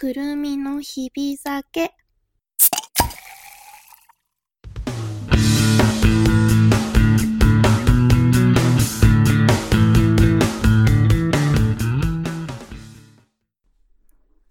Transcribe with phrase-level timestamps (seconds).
[0.00, 1.92] くるみのひび酒。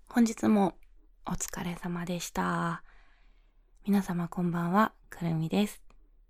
[0.08, 0.76] 本日も
[1.26, 2.84] お疲れ様でした。
[3.88, 5.82] 皆様こんばんは、くるみです。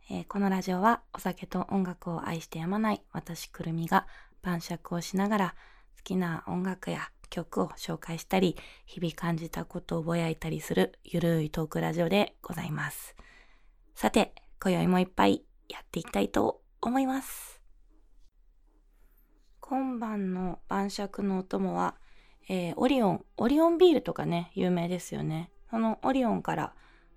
[0.10, 4.08] えーこのラジオはお酒と音楽を愛してやまない私くるみが
[4.42, 5.56] 晩酌をしながら
[5.98, 13.16] 好きな音楽や曲を紹介したり日々感じたことをぼやいたりするゆるいトークラジオでございます。
[13.96, 17.62] さて、今宵もいっぱいやっていきたいと思います。
[19.60, 21.96] 今晩の晩酌のお供は、
[22.48, 25.52] えーオリオン、オリオンビールとかね、有名ですよね。
[25.70, 26.74] そのオリオンから、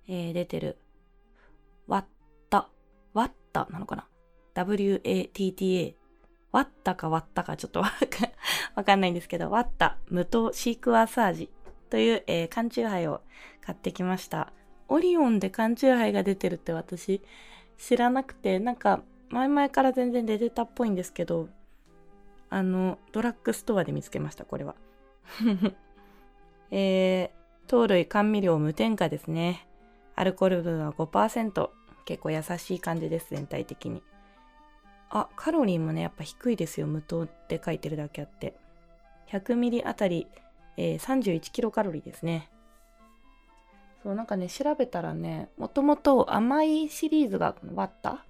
[0.09, 0.79] えー出てる、
[1.87, 2.05] ワッ
[2.51, 2.69] タ、
[3.15, 4.07] ワッタなのかな
[4.55, 5.97] ?W-A-T-T-A。
[6.53, 8.27] ワッタかワッタかちょっとわか
[8.75, 11.51] わかんないんですけど、ワッタ無糖シークワーサージ
[11.91, 13.21] という、えー缶チューハイを
[13.65, 14.53] 買ってきました。
[14.89, 17.23] オリオンで缶チューハイが出てるって私
[17.79, 21.49] 知らなくて、なんか前々から全然出てたっぽいんですけど、
[22.51, 24.75] あの、ドラッグストアで見つけました、これは。
[26.71, 29.67] えー、糖類甘味料無添加ですね。
[30.15, 31.71] アルコール分は5%。
[32.05, 34.03] 結構優しい感じです、全体的に。
[35.09, 36.87] あ、カロリーもね、やっぱ低いですよ。
[36.87, 38.55] 無糖って書いてるだけあって。
[39.29, 40.27] 100ミリあたり、
[40.77, 42.51] えー31キロカロリーですね。
[44.03, 48.25] そう、なんかね、調べたらね、もともと甘いシリーズがワッタ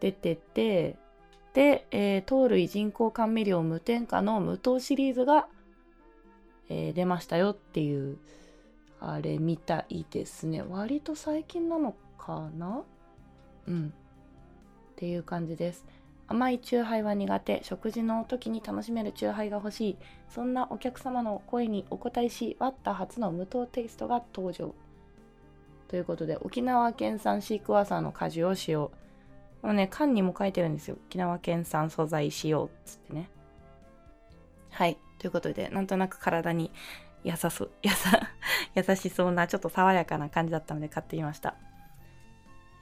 [0.00, 0.96] 出てて、
[1.54, 5.48] で、えー糖類人工甘味料無添加の無糖シリーズが、
[6.68, 8.18] えー出ましたよっていう、
[9.00, 10.62] あれみたいですね。
[10.62, 12.84] 割と最近なのかな？
[13.66, 13.92] うん。
[14.92, 15.84] っていう感じです。
[16.32, 17.62] 甘いチューハイは苦手。
[17.62, 19.96] 食事の時に楽しめるチューハイが欲しい。
[20.30, 24.74] そんなお客様の声にお答えし、ワッタ初の無糖テイストが登場。
[25.88, 28.90] ということで、沖縄県産シークワーサーの果汁を使用。
[29.60, 30.96] このね、缶にも書いてるんですよ。
[31.06, 33.28] 沖縄県産素材使用っつってね。
[34.70, 34.96] はい。
[35.18, 36.70] ということで、なんとなく体に
[37.24, 37.90] 優そ、 優、
[38.74, 41.56] 優しそうな、ちょっと爽やかな感じだったので買ってみました。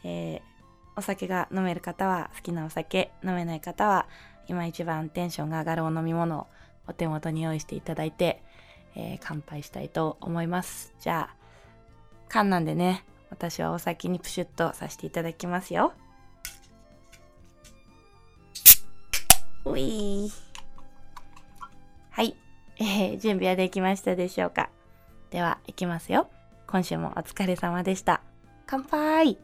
[0.05, 0.60] えー
[0.97, 4.07] お酒が飲める方は好きなお酒、飲めない方は
[4.49, 6.47] 今一番テンションが上がるお飲み物を
[6.87, 8.43] お手元に用意していただいて、
[8.97, 10.93] えー乾杯したいと思います。
[11.01, 11.35] じゃあ、
[12.29, 15.93] 缶なんでね、私はお先にプシュッとさせていただきますよ。
[19.65, 20.33] うい。
[22.11, 22.37] はい、
[22.79, 24.71] えー準備はできましたでしょうか？
[25.31, 26.29] では、いきますよ。
[26.67, 28.21] 今週もお疲れ様でした。
[28.67, 29.39] 乾杯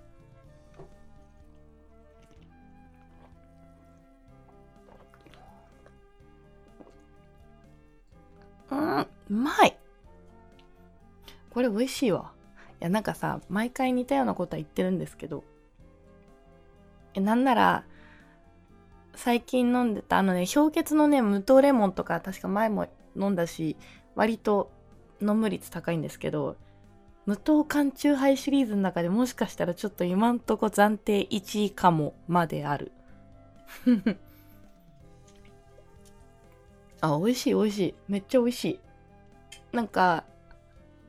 [9.30, 9.76] う、まい
[11.50, 12.32] これ美味しいわ。
[12.80, 15.42] いや、なんかさ、毎回似たようなことは言ってるんですけど、
[17.14, 17.84] え、なんなら、
[19.14, 22.86] 最近飲んでたあのね、氷結のね、無糖レモンとか確か前も
[23.16, 23.76] 飲んだし、
[24.14, 24.70] 割と
[25.22, 26.56] 飲む率高いんですけど、
[27.24, 32.92] 無糖缶チューハイシリーズの中でもしかしたらちょっと今んとこ暫定1位かもまである。
[37.00, 37.94] あ、美味しい美味しい。
[38.08, 38.80] めっちゃ美味しい。
[39.72, 40.24] なんか、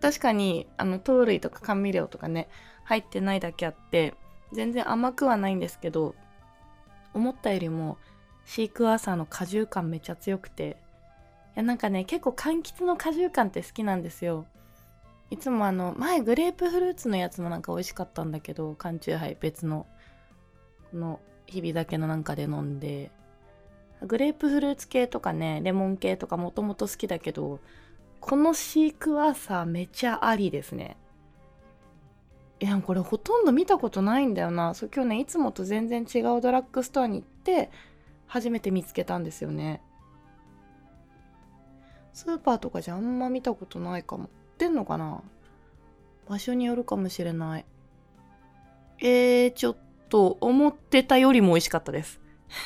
[0.02, 2.50] 確かに、あの、糖類とか甘味料とかね、
[2.84, 4.14] 入ってないだけあって、
[4.54, 6.16] 全然甘くはないんですけど、
[7.14, 7.98] 思ったよりも、
[8.46, 10.78] シークワーサーの果汁感めっちゃ強くて、
[11.56, 14.46] いや、なんかね、結構柑橘の果汁感って好きなんですよ。
[15.30, 19.86] いつもあの、前グレープフルーツのやつもなんか美味しかったんだけど、缶チューハイ別の、
[20.92, 23.12] この、日々だけのなんかで飲んで、
[24.02, 27.60] グレープフルーツ系とかね、レモン系とかもともと好きだけど、
[28.20, 30.98] このシークワーサーめちゃありですね。
[32.60, 34.74] いや、これほとんど見たことないんだよな。
[34.74, 37.70] そう今日ね、いつもと全然違うドラッグストアに行って、
[38.26, 39.82] 初めて見つけたんですよね。
[42.14, 44.24] スーパーとかじゃあんま見たことないかも。
[44.24, 45.22] 売ってんのかな？
[46.28, 47.66] 場所によるかもしれない。
[49.00, 49.78] えー、ちょっ
[50.10, 52.20] と思ってたよりも美味しかったです。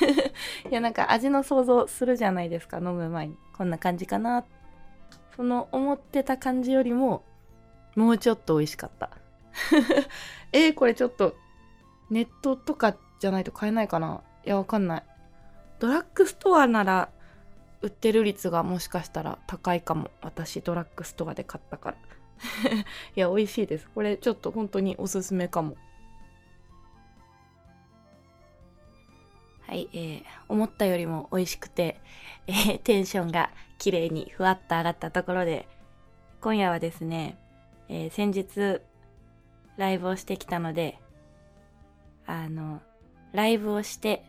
[0.71, 4.60] いやなんか味の想像するじゃないですか飲む前にこんな感じかなって
[5.35, 7.23] その思ってた感じよりも
[7.95, 9.09] もうちょっと美味しかった。
[10.53, 11.35] えー、これちょっと
[12.09, 14.21] ネットとかじゃないと買えないかな？
[14.45, 15.03] いやわかんない。
[15.79, 17.09] ドラッグストアなら
[17.81, 20.11] 売ってる率がもしかしたら高いかも。
[20.21, 21.97] 私ドラッグストアで買ったから。
[23.15, 23.89] いや美味しいです。
[23.93, 25.75] これちょっと本当におすすめかも。
[29.71, 32.01] はい、えー思ったよりも美味しくて、
[32.45, 35.65] えーテンションが綺麗にふわっと上がったところで、
[36.41, 37.37] 今夜はですね、
[37.87, 38.81] えー、先日
[39.77, 40.99] ライブをしてきたので、
[42.25, 42.81] あの、
[43.31, 44.25] ライブをして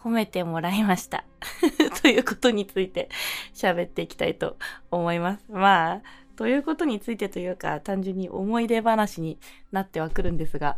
[0.00, 1.24] 褒めてもらいました
[2.02, 3.08] ということについて
[3.54, 4.56] 喋っていきたいと
[4.90, 5.44] 思います。
[5.48, 6.02] まあ、
[6.34, 9.38] ということについてというか、単純に思い出話に
[9.70, 10.76] なってはくるんですが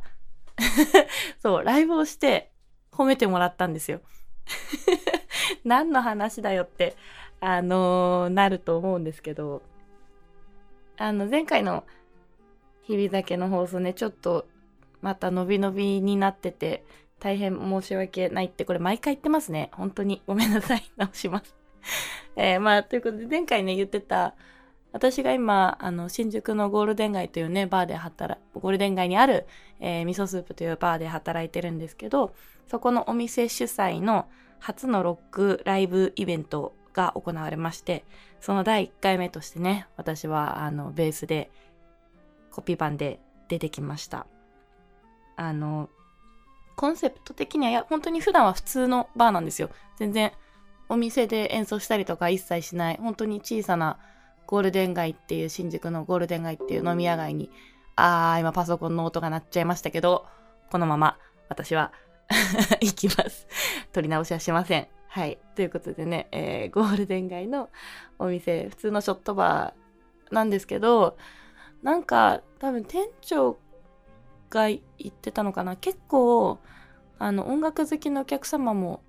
[1.41, 2.53] そう、ライブをして
[2.99, 4.01] 褒めてもらったんですよ。
[5.65, 6.97] 何の話だよって、
[7.41, 9.63] あのー、なると思うんですけど、
[10.97, 11.85] あの、前回の
[12.83, 14.47] 日々だけの放送ね、ちょっと
[15.01, 16.85] また伸び伸びになってて、
[17.21, 19.71] 大変申し訳ないって、これ毎回言ってますね。
[19.73, 20.91] 本当にごめんなさい。
[20.97, 21.55] 直します。
[22.37, 24.35] えー、まあ、ということで、前回ね、言ってた、
[24.93, 29.47] 私が今、あの、新宿のゴールデン街というね、バーで働、ゴールデン街にある、
[29.81, 32.35] えー、味噌スープというバーで働いてるんですけど、
[32.69, 34.27] そこのお店主催の
[34.61, 38.05] 初のロックライブイベントが行われまして、
[38.41, 41.51] その第1回目としてね、私は、あの、ベースで、
[42.51, 44.27] コピー版で出てきました。
[45.37, 45.89] あの、
[46.77, 49.71] コンセプト的には、や、本当に普段は普通のバーなんですよ。
[49.97, 50.33] 全然、
[50.89, 53.99] お店で演奏したりとか一切しない、本当に小さな
[54.47, 57.51] ゴールデン街っていう新宿のゴールデン街っていう飲み屋街に、
[57.97, 60.27] あー、今パソコンの音が鳴っちゃいましたけど、
[60.71, 61.19] このまま
[61.49, 61.93] 私は
[62.81, 63.47] 行きます。
[63.93, 64.89] 取り直しはしません。
[65.09, 65.39] はい。
[65.55, 67.71] ということでね、えー、ゴールデン街の
[68.19, 71.17] お店、普通のショットバーなんですけど、
[71.83, 73.59] なんか多分店長
[74.51, 75.77] が言ってたのかな。
[75.77, 76.59] 結構、
[77.19, 79.03] あの、音楽好きのお客様も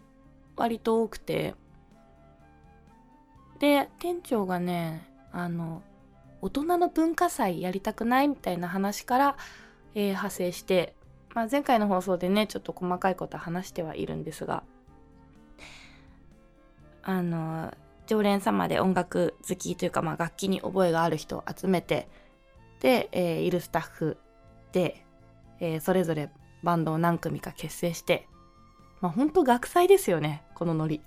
[0.56, 1.56] 割と多くて、
[3.60, 5.84] で、店長がね、あの
[6.42, 9.38] 大人の文化祭やりたくないみたいな話から、
[9.94, 10.96] えー、派生して、
[11.40, 14.62] まあ、前回の放送でねちょっと細かいこと話してはいるんですが
[17.02, 17.74] あの
[18.08, 22.10] 常連様で音楽好きというか、まあ、楽器に覚えがある人を集めて
[22.82, 24.18] で、えー、いるスタッフ
[24.74, 25.02] で、
[25.62, 26.30] えー、それぞれ
[26.62, 28.28] バンドを何組か結成して、
[29.00, 31.00] まあ、ほんと学祭ですよねこのノリ。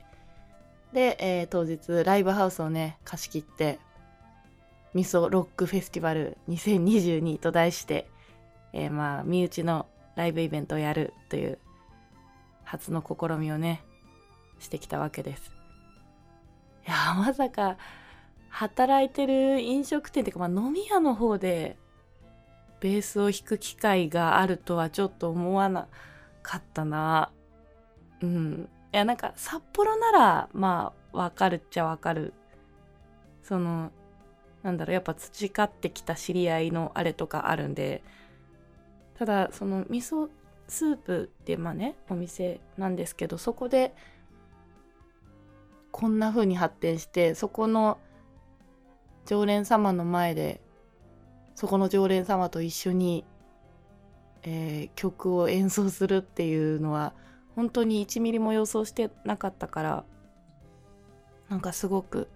[0.95, 3.79] で、えー、当日ライブハウスをね貸し切って
[4.95, 8.09] 味噌ロックフェスティバル2022と題して、
[8.73, 9.85] えー、まあ、身内の
[10.17, 11.59] ライブイベントをやるという
[12.65, 13.83] 初の試みをね、
[14.59, 15.53] してきたわけです。
[16.87, 17.77] いや、まさか、
[18.49, 21.77] 働いてる飲食店っていうか、まあ、飲み屋の方で、
[22.81, 25.89] ベースを弾く機会があるとはちょっと思わな
[26.43, 27.31] かったな。
[28.21, 28.69] うん。
[28.93, 32.35] いや、なんか、札幌なら、まあ、わかるっちゃわかる。
[33.43, 33.91] その、
[34.63, 38.03] なんだろうやっぱ培ってきた知り合いのあれとかあるんで
[39.23, 40.29] ただその味噌
[40.67, 43.95] スープってまあねお店なんですけどそこで
[45.93, 47.99] こんな風に発展してそこの
[49.25, 50.61] 常連様の前で
[51.55, 53.25] そこの常連様と一緒に、
[54.43, 57.15] えー、曲を演奏するっていうのは
[57.55, 60.05] 本当に1ミリも予想してなかったから
[61.49, 62.27] なんかすごく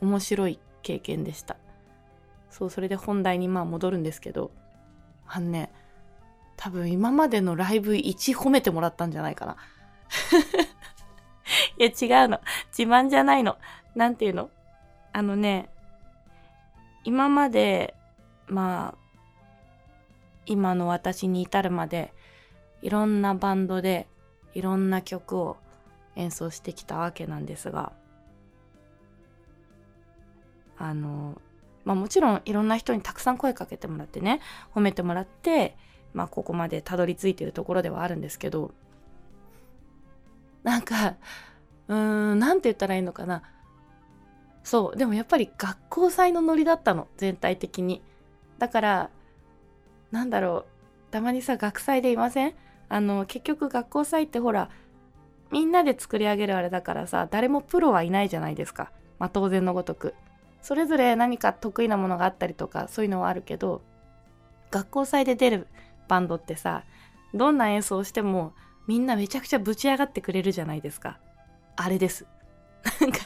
[0.00, 1.58] 面白い経験でした。
[2.48, 4.50] そう、それで本題にまあ戻るんですけど、
[5.26, 5.70] あのね、
[6.56, 9.56] 多分今までのライブ1褒めてもらったんじゃないかな。
[11.78, 12.40] いや違うの。
[12.76, 13.58] 自慢じゃないの。
[13.94, 14.50] なんていうの？
[15.12, 15.68] あのね、
[17.04, 17.94] 今まで、
[18.48, 18.98] まあ、
[20.44, 22.12] 今の私に至るまで、
[22.82, 24.06] いろんなバンドで、
[24.54, 25.56] いろんな曲を
[26.16, 27.92] 演奏してきたわけなんですが、
[30.78, 31.40] あの、
[31.84, 34.40] まあもちろんいろんな人にたくさん声かけてもらってね、
[34.74, 35.76] 褒めてもらって、
[36.16, 38.72] まあここまでたどり着いてるところではあるんですけど、
[40.64, 41.14] なんか、
[41.88, 43.42] うーん、なんて言ったらいいのかな。
[44.64, 48.02] そう、でもやっぱり学校祭のノリだったの、全体的に。
[48.58, 49.10] だから、
[50.10, 50.64] なんだろ
[51.10, 52.54] う、たまにさ、学祭でいません？
[52.88, 54.70] あの、結局学校祭ってほら、
[55.52, 58.90] みんなで作り上げるあれだからさ、誰もプロはいないじゃないですか。
[59.18, 60.14] まあ当然のごとく。
[60.62, 63.82] それぞれ何か得意なものがあったりとかそういうのはあるけど
[64.72, 65.68] 学校祭で出る
[66.08, 66.84] バンドってさ
[67.34, 68.54] どんな演奏しても
[68.86, 71.18] みんなめちゃくちゃぶち上がってくれるじゃないですか。
[71.76, 72.26] あれです。
[73.00, 73.18] なんか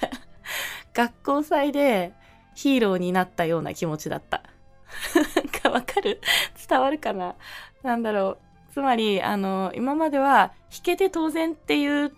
[0.94, 2.14] 学校祭で
[2.54, 4.42] ヒーローになったような気持ちだった。
[5.36, 6.20] なんかわかる？
[6.68, 7.34] 伝わるかな？
[7.82, 8.38] なんだろ
[8.70, 8.72] う。
[8.72, 12.12] つまりあの今までは弾けて当然っていう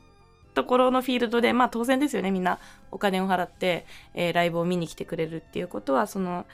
[0.55, 2.31] ところのフィールドでまあ当然ですよね。
[2.31, 2.59] みんな
[2.91, 6.47] お金を払って、えー、ライブを見に来てくれるっていうことはその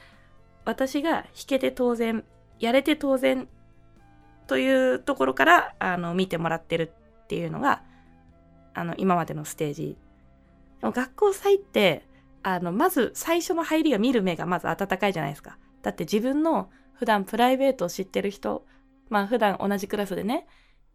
[0.65, 2.25] 私が弾けて当然
[2.61, 3.49] やれて当然
[4.49, 7.83] というところからあの見てもらってるっていうのが
[8.75, 9.97] あの今までのステージ
[10.81, 12.09] でも学校祭って
[12.43, 15.59] あの、まず最初の入りが見る目がまず温かいじゃないですか。
[15.83, 18.65] だって自分の普段プライベートを知ってる人、
[19.09, 20.47] まあ普段同じクラスでね、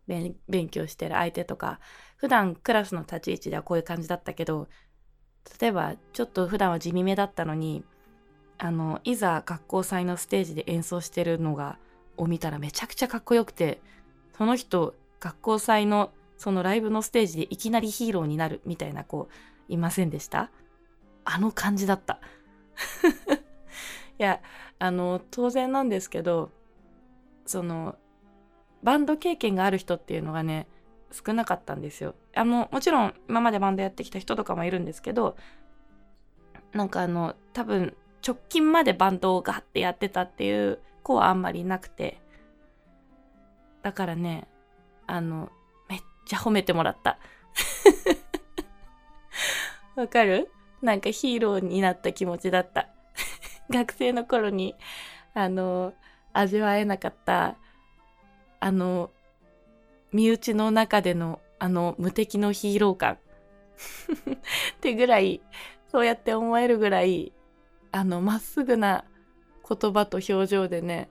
[0.07, 1.79] 勉強してる相手とか、
[2.17, 4.67] 普段クラスの立ち位置ではこういう感じだったけど、
[5.59, 7.83] 例えばちょっと普段は地味めだったのに、
[8.57, 11.77] あの、いざ学校祭のステージで演奏してるのが、
[12.17, 13.81] を見たらめちゃくちゃかっこよくて、
[14.37, 19.29] その人、学校祭のそのライブのステージでいきなりヒーローになるみたいな子
[19.69, 20.51] いませんでした？
[21.25, 22.19] あの感じだった。
[24.19, 24.41] いや、
[24.79, 26.51] あの、当然なんですけど、
[27.45, 27.95] その、
[28.83, 30.67] バンド経験がある人っていうのがね、
[31.11, 32.15] 少なかったんですよ。
[32.35, 35.37] あの、もちろん今までバンドやってきた人とかもいるんですけど、
[36.73, 42.19] なんかあの、多分直近までバンドをガッてやってたっていう子はあんまりなくて、
[43.83, 44.47] だからね、
[45.05, 45.51] あの、
[45.89, 47.19] めっちゃ褒めてもらった。
[49.95, 50.49] わかる？
[50.81, 52.89] なんかヒーローになった気持ちだった。
[53.69, 54.75] 学生の頃に、
[55.33, 55.93] あの、
[56.33, 57.55] 味わえなかった、
[58.59, 59.11] あの、
[60.11, 63.13] 身内の中での、あの、無敵のヒーロー感。
[63.15, 63.17] っ
[64.81, 65.41] てぐらい、
[65.91, 67.33] そうやって思えるぐらい、
[67.91, 69.05] あの、まっすぐな
[69.67, 71.09] 言葉と表情でね、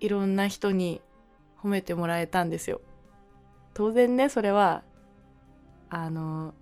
[0.00, 1.00] いろんな人に
[1.62, 2.80] 褒めてもらえたんですよ。
[3.74, 4.82] 当然ね、それは、
[5.90, 6.54] あの、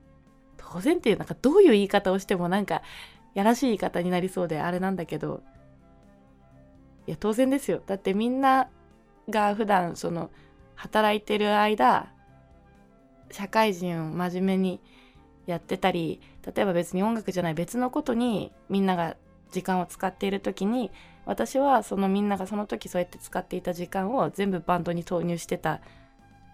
[0.73, 2.83] 当然っていうなんかどういう言い方をしてもなんか
[3.35, 5.43] やらしい言い方になりそうであれなんだけど
[7.07, 8.71] いや当然ですよだってみんな
[9.29, 10.31] が普段その
[10.75, 12.13] 働いてる間
[13.31, 14.81] 社会人を真面目に
[15.47, 19.17] やってたり例えば別に音楽じゃない別のことにみんなが
[19.53, 20.91] 時間を使っている時に
[21.25, 25.81] 私はそのみんながその時そうやって使っていた時間を全部バンドに投入してた、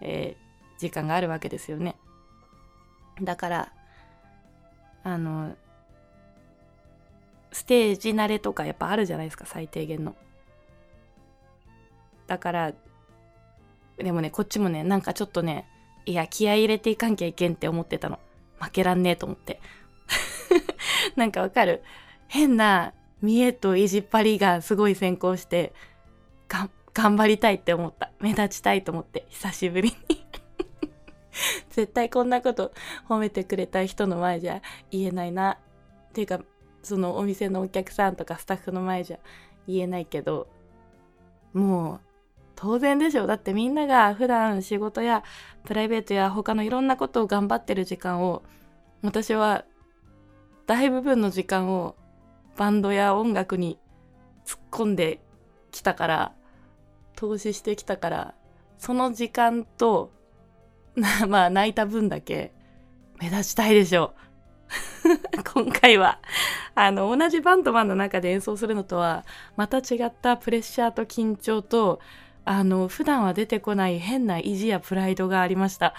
[0.02, 1.97] えー、時間があるわけですよね。
[3.23, 3.73] だから
[5.05, 5.57] あの
[7.50, 10.14] ステージ慣れとかやっぱあるじゃないですか最低限の。
[12.26, 12.73] だから
[13.97, 15.67] でもねこっちもねなんかちょっとね
[16.05, 18.19] いや気合入れていかんきゃいけんって思ってたの。
[18.61, 19.61] 負けらんねえと思って。
[21.17, 21.83] なんかわかる？
[22.28, 25.73] 変な見栄と意地っ張りがすごい先行して
[26.94, 30.26] 頑張りたいって思った目立ちたいと思って久しぶりに
[31.70, 32.73] 絶対こんなこと
[33.08, 35.58] 褒めてくれた人の前じゃ言えないな。
[36.08, 36.40] っていうか、
[36.82, 39.18] そのお店のお客さんとかスタッフの前じゃ
[39.66, 40.49] 言えないけど、
[41.52, 42.00] もう
[42.56, 43.26] 当然でしょ。
[43.26, 45.23] だってみんなが普段仕事や
[45.64, 48.42] プライベートや他のいろんなことを頑張ってる時間を、
[49.02, 49.64] 私は
[50.66, 51.94] 大部分の時間を
[52.59, 53.79] バンドや音楽に
[54.45, 55.21] 突っ込んで
[55.71, 56.33] きたから、
[57.15, 58.35] 投資してきたから、
[58.79, 60.11] その時間と
[61.29, 62.53] まあ泣いた分だけ
[63.21, 64.15] 目立ちたいでしょ
[65.37, 65.43] う。
[65.55, 66.19] 今回は、
[66.75, 69.25] あの、同じバンドマンの中で演奏するのとは、
[69.57, 72.00] また違ったプレッシャーと緊張と、
[72.45, 75.95] あの、普段は出てこない変な意地やプライドがありました。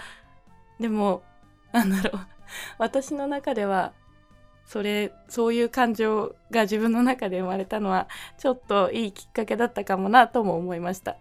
[0.78, 1.22] でも、
[1.72, 2.26] なんだろう、
[2.78, 3.92] 私の中では、
[4.66, 11.16] それ、そういう感情が自分の中で生まれたのは、ちょっといいきっかけだったかもなとも思いました。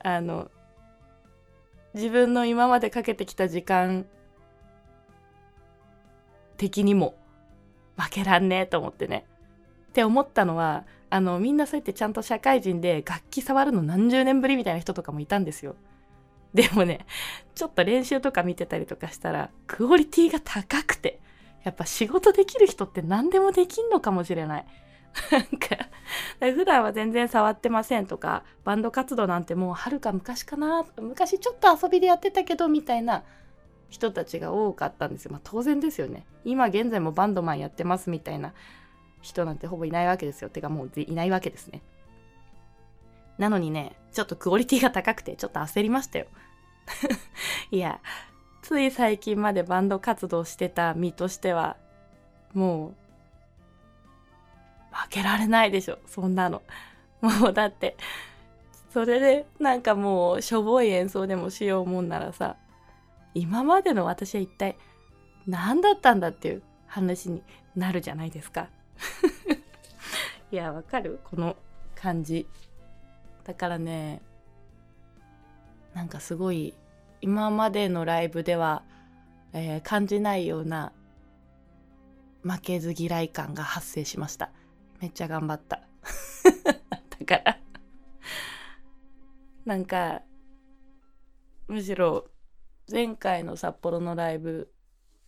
[0.00, 0.50] あの、
[1.94, 4.04] 自分の今までかけてきた時間
[6.56, 7.14] 的にも
[7.96, 9.24] 負けらんねえと思ってね。
[9.90, 15.76] って思ったのはあのみんなそうやってちゃんと社会人で楽器触るの何十年ぶりみたいな人とかもいたんですよ。
[16.52, 17.06] でもね
[17.54, 21.20] ちょっと練習とか見てたりとかしたらクオリティが高くて
[21.64, 24.66] やっぱ仕事できる人って何でもできんのかもしれない。
[25.30, 25.88] なんか、
[26.40, 33.24] 普段は全然触ってませんとか、バンド活動なんてもうはるか昔かな、昔ちょっと遊びでやってたけど、みたいな
[33.88, 35.32] 人たちが多かったんですよ。
[35.32, 36.26] まあ当然ですよね。
[36.44, 38.52] 今現在もバンドマンやってますみたいな
[39.22, 40.50] 人なんてほぼいないわけですよ。
[40.50, 41.82] てかもういないわけですね。
[43.38, 46.26] なのにね、ちょっとクオリティが高くて、ちょっと焦りましたよ。
[47.70, 48.00] いや、
[48.64, 51.76] つい最近までバンド活動してた身としては、
[52.54, 52.94] も
[54.92, 56.62] う負けられないでしょ、そんなの。
[57.20, 57.94] もうだって、
[58.90, 62.56] それでなんかもうしょぼい演奏でもしようもんならさ、
[63.34, 64.78] 今までの私は一体
[65.46, 67.42] 何だったんだっていう話に
[67.76, 68.68] なるじゃないですか。
[70.50, 71.20] いや、わかる？
[71.24, 71.54] この
[71.94, 72.48] 感じ。
[73.44, 74.22] だからね、
[75.92, 76.72] なんかすごい
[77.24, 78.82] 今までのライブでは、
[79.54, 80.92] えー、感じないような
[82.42, 84.50] 負けず嫌い感が発生しました。
[85.00, 85.80] めっちゃ頑張った。
[87.18, 87.58] だから
[89.64, 90.20] なんか、
[91.66, 92.26] むしろ
[92.92, 94.70] 前回の札幌のライブ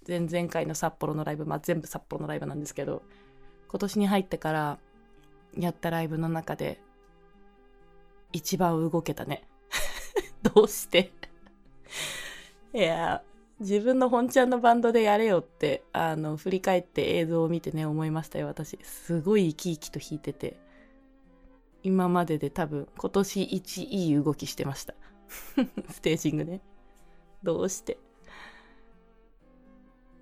[0.07, 3.01] 前々回の札幌のライブ、まあ全部札幌のライブなんですけど、
[3.71, 4.79] 今年に入ってから
[5.57, 6.79] やったライブの中で
[8.35, 9.49] 一番動けたね。
[10.55, 11.11] どうして
[12.75, 13.23] いや、
[13.61, 18.79] 自分の本ちゃんのバンドでやれよって、あの、振り返って映像を見てね、思いましたよ、私。
[18.83, 20.59] すごい生き生きと弾いてて。
[21.83, 24.95] 今までで多分、今年一いい動きしてました。
[25.91, 26.61] ステージングね。
[27.43, 27.99] どうして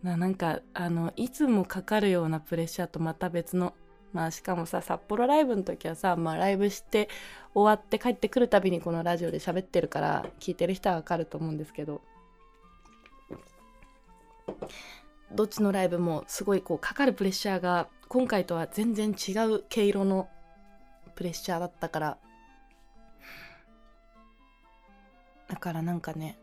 [0.02, 3.72] ななんかあのいつもかかるようなプレッシャーとまた別の
[4.14, 7.08] まあしかもさ札幌ライブの時はさ、まあ、ライブして
[7.52, 12.00] 終わって帰ってくるたびにこのラジオで喋ってるから聞いてる人はわかると思うんですけど。
[15.32, 20.28] どっちのライブもすごいこうかかるプレッシャーが今回とは全然違う毛色の
[21.16, 22.18] プレッシャーだったから。
[25.48, 26.38] だからなんかね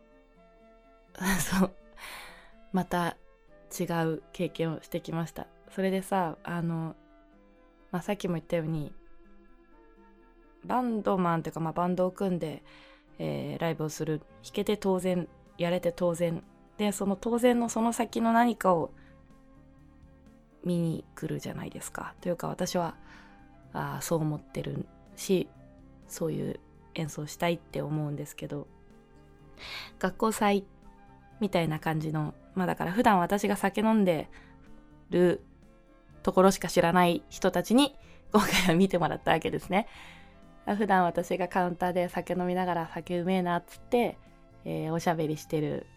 [1.39, 1.71] そう。
[2.73, 3.15] また
[3.79, 5.47] 違う経験をしてきました。
[5.73, 6.95] それでさあの、
[7.91, 8.93] まあ、さっきも言ったように
[10.65, 12.63] バンドマンっていうか、まあ、バンドを組んで、
[13.19, 14.19] えー、ライブをする。
[14.43, 16.43] 弾けて当然やれて当然。
[16.77, 18.91] でその当然のその先の何かを
[20.63, 22.15] 見に来るじゃないですか。
[22.21, 22.95] というか私は
[23.74, 25.48] あそう思ってるし
[26.07, 26.60] そういう
[26.95, 28.67] 演奏したいって思うんですけど。
[30.00, 30.65] 学校祭
[31.39, 34.29] みたいな感じのまあだから普段私が酒飲んで
[35.10, 35.41] る
[36.23, 37.95] ところしか知らない人たちに
[38.31, 39.87] 今回は見てもらったわけですね。
[40.65, 44.17] 普段私がカウンターで酒飲みながら酒うめえなっつって、
[44.63, 45.87] えー、おしゃべりしてる、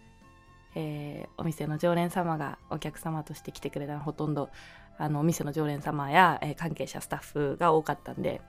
[0.75, 4.49] えー、お店の常連様がお客様として来てくれたのほとんど
[4.97, 8.41] あのお店の常連様や、えー、関係者スタッフが多かったんで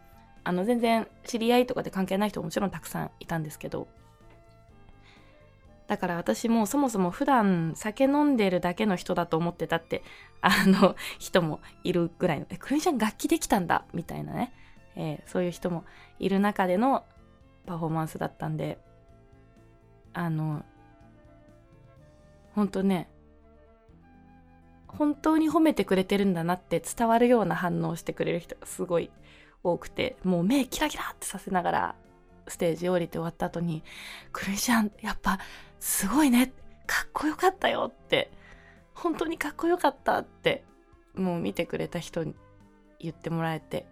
[0.45, 3.87] あの全然知り合いとかで関係ない人ももちろんたくさんいたんですけど
[5.87, 10.03] だから私もそもそも普段酒飲んでるだけの人だと思ってたって
[10.41, 14.53] あの人もいるぐらいの「えくるみちゃん楽器できたんだ」みたいなね、
[14.95, 15.85] えー、そういう人も
[16.19, 17.03] いる中での
[17.65, 18.79] パフォーマンスだったんで
[20.13, 20.63] あの
[22.53, 23.09] 本当ね
[24.87, 29.11] 本当に褒めてくれてるんだなって伝わるような反応してくれる人がすごい
[29.61, 31.95] 多くてもう目キラキラってさせながら
[32.47, 33.83] ステージ降りて終わった後に
[34.31, 35.39] 「くるみちゃんやっぱ
[35.85, 36.51] すごいね。
[36.87, 38.31] かっこよかったよって。
[38.95, 40.63] 本当にかっこよかったって。
[41.13, 42.33] もう見てくれた人に
[42.99, 43.85] 言ってもらえて、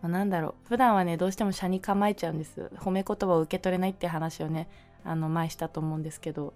[0.00, 0.68] まあ、なんだろう。
[0.68, 2.70] 普段はねどうしても車に構えちゃうんです。
[2.76, 4.70] 褒め言葉を受け取れないって話をね
[5.04, 6.54] あの前したと思うんですけど。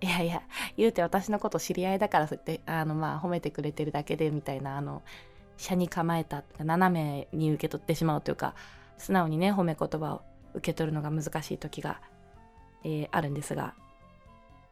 [0.00, 0.42] いやいや
[0.76, 5.02] 言うて私のこと知り合いだからそうやってあのまあ褒めてくれてるだけでみたいなあの
[5.56, 8.54] 車に構えた斜めに受け取ってしまうというか
[8.96, 10.22] 素直にね褒め言葉を
[10.54, 12.00] 受け取るのが難しい時が
[12.84, 13.74] えー、あるんですが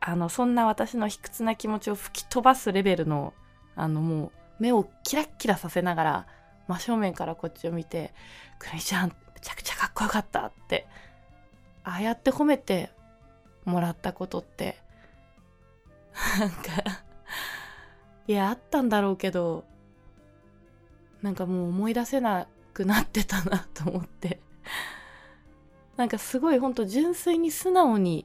[0.00, 3.34] あのそんな私の卑屈な気持ちを吹き飛ばすレベルの
[3.76, 6.26] あのもう目をキラッキラさせながら
[6.68, 8.12] 真正面からこっちを見て
[8.58, 10.86] 「くるみちゃんめちゃくちゃかっこよかった」って
[11.84, 12.90] ああやって褒めて
[13.64, 14.76] もらったことって
[16.38, 16.56] なんか
[18.26, 19.64] いやあったんだろうけど
[21.22, 24.40] なんかもう思い出せなくなってたなと思って。
[26.00, 28.24] なんかすごいほんと純粋に素直に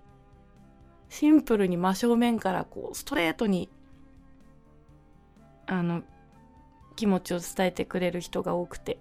[1.09, 3.67] シンプルに真正面からこうストレートに
[5.65, 6.01] あの
[6.95, 8.97] 気持ちを伝えてくれる人が多くて。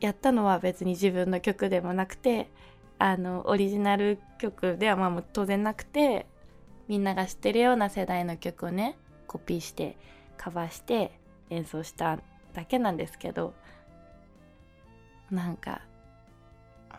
[0.00, 2.50] やったのは別に自分の曲でもなくて
[2.98, 6.26] あのオリジナル曲ではまあ当然なくて
[6.88, 8.96] みんなが知ってるような世代の曲をね
[9.28, 9.96] コピーして
[10.36, 11.12] カバーして
[11.50, 12.18] 演奏した
[12.52, 13.54] だけなんですけど
[15.30, 15.82] なんか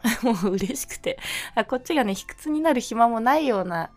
[0.23, 1.17] もう嬉しくて。
[1.55, 3.91] あこっちがね卑屈になる暇もないような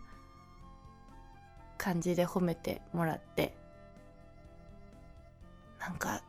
[1.77, 3.55] 感じで褒めてもらって。
[5.79, 6.21] なんか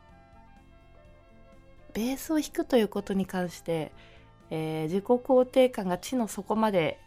[1.93, 3.93] ベースを弾くということに関して、
[4.49, 6.99] えー、自己肯定感が地の底まで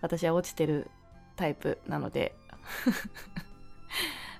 [0.00, 0.90] 私は落ちてる
[1.36, 2.34] タイプなので。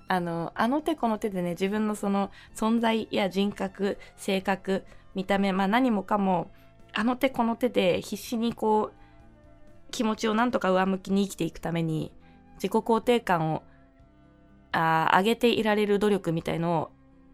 [0.07, 4.85] あのあの手この手でね自分のその存在や人格性格
[5.15, 6.51] 見た目まあ何もかも
[6.95, 12.13] あの手この手で必死にこう気持ちをなんとか上向きに生きていくために
[12.55, 13.63] 自己肯定感を
[14.73, 16.91] あ上げていられる努力みたいのを、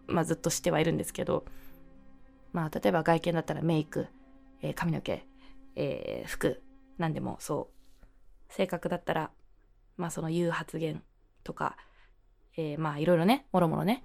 [0.07, 1.45] まあ、ずっとしてはいるんですけど、
[2.53, 4.09] まあ、例えば外見だったらメイク、
[4.63, 5.25] えー、髪の毛、
[5.77, 6.63] えー、服
[6.99, 7.71] 何でもそ
[8.51, 9.31] う性格だったら、
[9.97, 11.03] まあ、その言う発言
[11.45, 11.77] とか、
[12.57, 14.05] えー、まあいろいろねもろもろね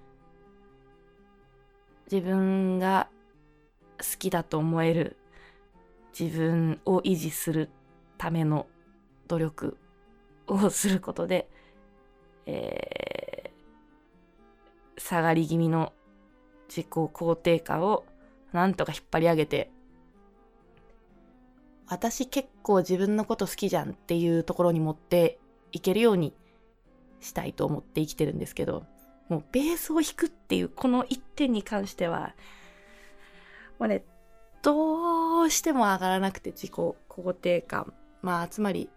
[2.10, 3.08] 自分が
[3.98, 5.16] 好きだと思える
[6.18, 7.68] 自分を維持する
[8.16, 8.66] ための
[9.28, 9.76] 努力
[10.46, 11.48] をすることで、
[12.46, 15.92] えー、下がり気味の
[16.68, 18.04] 自己肯定感を
[18.52, 19.70] なんとか引っ張り上げて、
[21.88, 25.38] 私結構自分のこと好きじゃんっていうところに持って
[25.72, 26.32] いけるように
[27.20, 28.84] したいと思って生きてるんですけど、
[29.28, 32.34] もうベースを弾くっていうこの一点に関しては、
[33.78, 34.02] もうね、
[34.66, 37.94] どうしても上がらなくて自己肯定感。
[38.20, 38.90] まあ、つまり、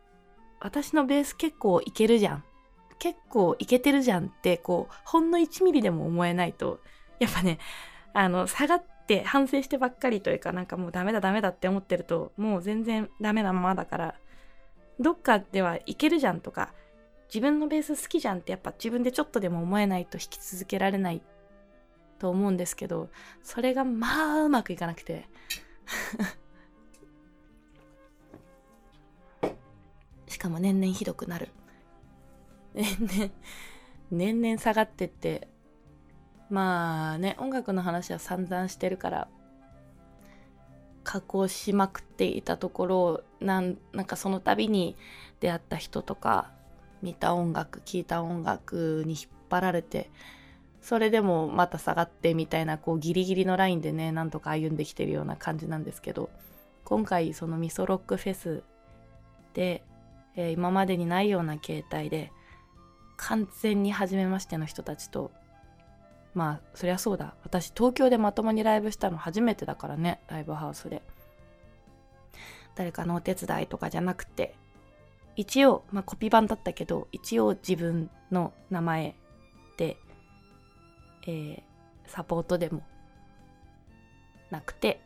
[0.59, 2.43] 私のベース結構いけるじゃん。
[2.97, 6.79] 結構いけてるじゃんって、こう、ほんの1ミリでも思えないと、
[7.19, 7.59] やっぱね、
[8.15, 14.15] あの、下がって反省してばっかりというか、なんかもうダメだダメだって思ってると、もう全然ダメなままだから、
[14.99, 16.73] どっかではいけるじゃんとか、
[17.27, 21.21] 自分のベース好きじゃんってやっぱ自分でちょっとでも思えないと弾き続けられない
[22.19, 23.09] と思うんですけど、
[23.43, 25.27] それがまあうまくいかなくて。
[30.27, 31.49] しかも年々ひどくなる。
[32.75, 33.31] 年々、
[34.11, 35.47] 年々下がってって、
[36.49, 39.27] まあね、音楽の話は散々してるから、
[41.03, 44.95] 加工しまくっていたところなんなんかその度に
[45.39, 46.51] 出会った人とか
[47.01, 50.11] 見た音楽聴いた音楽に引っ張られて
[50.81, 56.29] それでもまた下がってみたいなこうギリギリのラインでねなんとか歩んできてるような感じなんですけど
[56.83, 58.63] 今回そのミソロックフェス
[59.53, 59.83] で、
[60.35, 62.31] えー、今までにないような形態で
[63.17, 65.31] 完全に初めましての人たちと
[66.33, 67.33] まあそりゃそうだ。
[67.43, 71.01] 私東京でまともにライブしたの初めてだからねライブハウスで。
[72.75, 74.55] 誰かのお手伝いとかじゃなくて
[75.35, 79.15] 一応、まあ、コピー版だったけど一応自分の名前
[79.77, 79.97] で、
[81.23, 81.61] えー、
[82.07, 82.81] サポートでも
[84.49, 85.01] なくて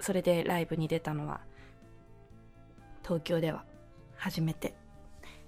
[0.00, 1.40] それでライブに出たのは
[3.02, 3.64] 東京では
[4.16, 4.74] 初めて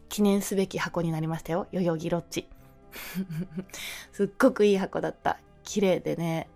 [0.08, 1.66] 記念すべき箱になりましたよ。
[1.70, 2.48] 代々木ロッジ。
[4.12, 5.38] すっごくいい箱だった。
[5.64, 6.48] 綺麗でね。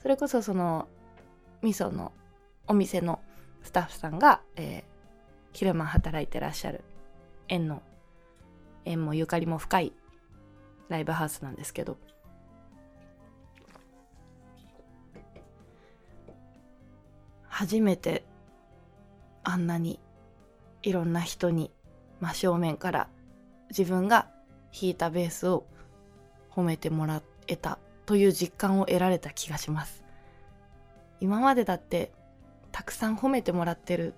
[0.00, 0.86] それこそその
[1.62, 2.12] 味噌の
[2.68, 3.20] お店の
[3.62, 4.84] スタッフさんが、えー、
[5.52, 6.84] 昼間働いてらっしゃる
[7.48, 7.82] 縁の
[8.84, 9.92] 縁もゆかりも深い
[10.88, 11.96] ライブハウスなんですけど。
[17.48, 18.22] 初めて
[19.42, 19.98] あんなに
[20.82, 21.72] いろんな人に
[22.20, 23.08] 真正面から
[23.70, 24.28] 自分が
[24.78, 25.66] 弾いたベースを
[26.50, 30.04] 褒めてもらえたという実感を得られた気がします。
[31.20, 32.12] 今までだって
[32.72, 34.12] たくさん褒めてもらってる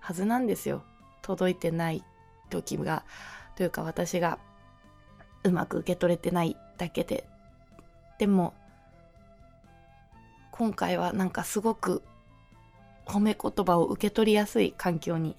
[0.00, 0.82] はずなんですよ。
[1.20, 2.02] 届いてない
[2.48, 3.04] 時が
[3.56, 4.38] というか私が
[5.44, 7.26] うまく受け取れてないだけで
[8.18, 8.54] でも
[10.50, 12.02] 今回はなんかすごく
[13.06, 15.36] 褒め言葉を受け取りやすい環境に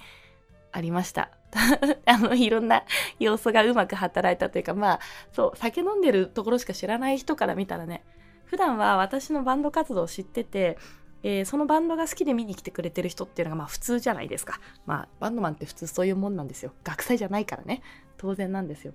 [0.72, 1.30] ありました
[2.06, 2.84] あのいろんな
[3.20, 5.00] 要素がうまく働いたというかまあ
[5.32, 8.04] そう酒飲んでるところしか知らない人から見たらね
[8.46, 10.78] 普段は私のバンド活動を知ってて
[11.24, 14.60] え、そのバンドが好きで見に来てくれてる人っていうのがまあ普通じゃないですか。
[14.86, 16.74] まあバンドマンって普通そういうもんなんですよ。
[16.84, 17.82] 学祭じゃないからね。
[18.18, 18.94] 当然なんですよ。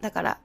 [0.00, 0.40] だから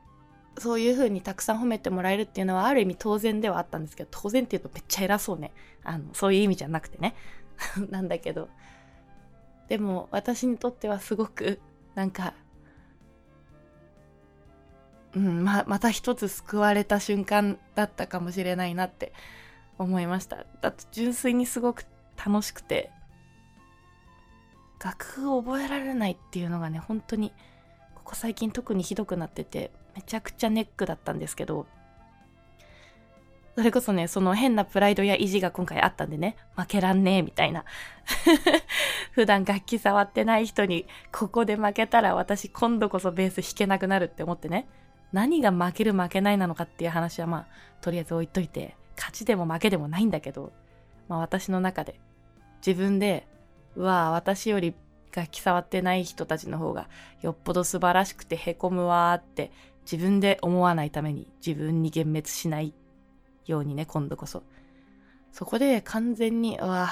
[0.58, 5.52] そういう風にたくさん褒めてもらえるっていうのはある意味当然ではあったんですけど当然っていうとめっちゃ偉そうね。
[5.84, 7.16] あのそういう意味じゃなくてね。
[7.90, 8.50] なんだけど。
[9.68, 11.60] でも私にとってはすごく
[11.96, 12.36] なんか
[15.16, 19.12] うんままた一つ救われた瞬間だったかもしれないなって
[19.78, 20.46] 思いました。
[20.62, 21.86] だと純粋にすごく
[22.24, 22.92] 楽しくて
[24.84, 27.34] 楽譜を覚えられないっていうのがね本当に
[28.06, 31.66] ここ最近特にひどくなっててめちゃくちゃネックだったんですけど
[33.56, 37.64] それこそねその変なプライドや意地が今回あったんでね負けらんねえみたいな。
[39.14, 44.68] 普段楽器触ってない人にここで負けたら私今度こそベース弾けなくなるって思ってね
[45.14, 47.46] 何が負ける負けないなのかっていう話はまあ
[47.80, 50.52] とりあえず置いといて勝ちでも負けでもないんだけど、
[51.08, 51.98] まあ、私の中で
[52.58, 53.26] 自分で
[53.78, 54.76] うわ私より
[55.16, 56.90] 楽器触ってない人たちの方が
[57.22, 59.52] よっぽど素晴らしくてへこむわーって
[59.90, 62.74] 自分で思わないために自分に幻滅しない
[63.46, 64.44] ようにね今度こそ。
[65.32, 66.90] そこで完全にうわ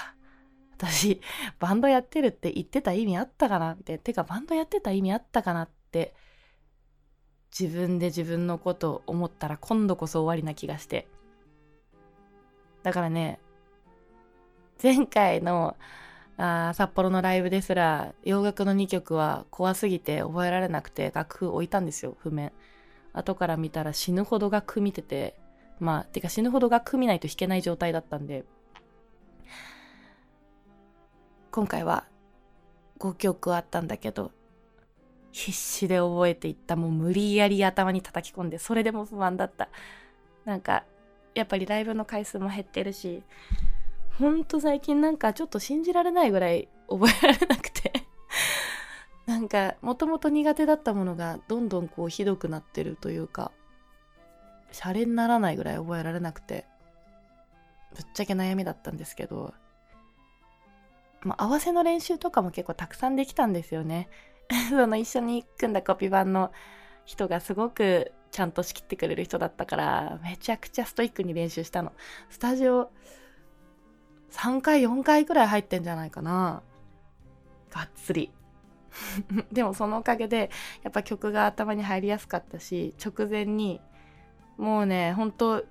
[0.78, 1.22] 私
[1.60, 6.14] バンドやってるって言ってた意味あったかなっててかバンドやってた意味あったかなって
[7.58, 11.08] 自分で自分のことを思ったら今度こそ終わりな気がして。
[12.82, 13.40] だからね、
[14.82, 15.78] 前回の
[16.38, 22.52] あ札幌のライブですら洋楽の2曲は怖すぎて覚えられなくて楽譜置いたんですよ譜面。
[23.14, 25.36] 後から見たら死ぬほど楽譜見てて
[25.80, 28.46] まあてか死ぬほど楽譜見ないと弾けない状態だったんで。
[31.52, 32.06] 今回は
[32.98, 34.32] 5曲あったんだけど
[35.32, 36.76] 必死で覚えていった。
[36.76, 39.70] もう無理やり頭に叩き込んでそれでも不安だった。
[40.46, 40.84] なんか
[41.36, 43.24] やっぱりライブの回数も減ってるし
[44.20, 47.92] ほんと最近なんかちょっと信じられないぐらい覚えられなくて
[49.26, 53.52] なんかもともと苦手だったものがどんどんこうひどくなってるというか
[54.72, 56.66] シャレにならないぐらい覚えられなくて
[57.96, 59.54] ぶっちゃけ悩みだったんですけど
[61.24, 64.10] まあ、合わせの練習とかも結構たくさんできたんですよね。
[64.70, 66.52] その一緒に組んだコピー版の
[67.06, 71.94] 人がすごくちゃんと仕切ってくれる人だったからめちゃくちゃストイックに練習したの。
[72.30, 72.92] スタジオ
[74.34, 76.62] 3回4回くらい入ってんじゃないかな。
[77.72, 78.32] がっつり。
[79.52, 80.52] でもそのおかげで
[80.84, 83.82] やっぱ曲が頭に入りやすかったし直前に
[84.58, 85.66] もうね本当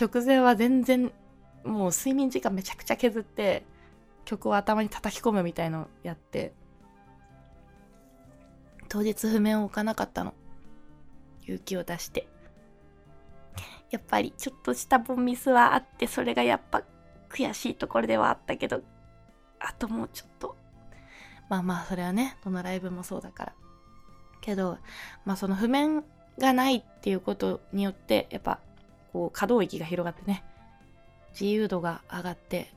[0.00, 1.12] 直前は全然
[1.64, 3.64] もう睡眠時間めちゃくちゃ削って
[4.24, 6.52] 曲を頭に叩き込むみたいのやって
[8.88, 10.34] 当日譜面を置かなかったの
[11.42, 12.28] 勇気を出して
[13.90, 16.82] やっぱりちょっとしたボンミスはあってそれがやっぱ
[17.30, 18.82] 悔しいところではあったけど
[19.58, 20.56] あともうちょっと。
[21.48, 23.52] まあまあそれはねどのライブもそうだから。
[24.40, 24.78] けど
[25.24, 26.04] まあその譜面
[26.38, 28.60] がないっていうことによってやっぱ
[29.12, 30.44] こう可動域が広がってね
[31.32, 32.72] 自由度が上がって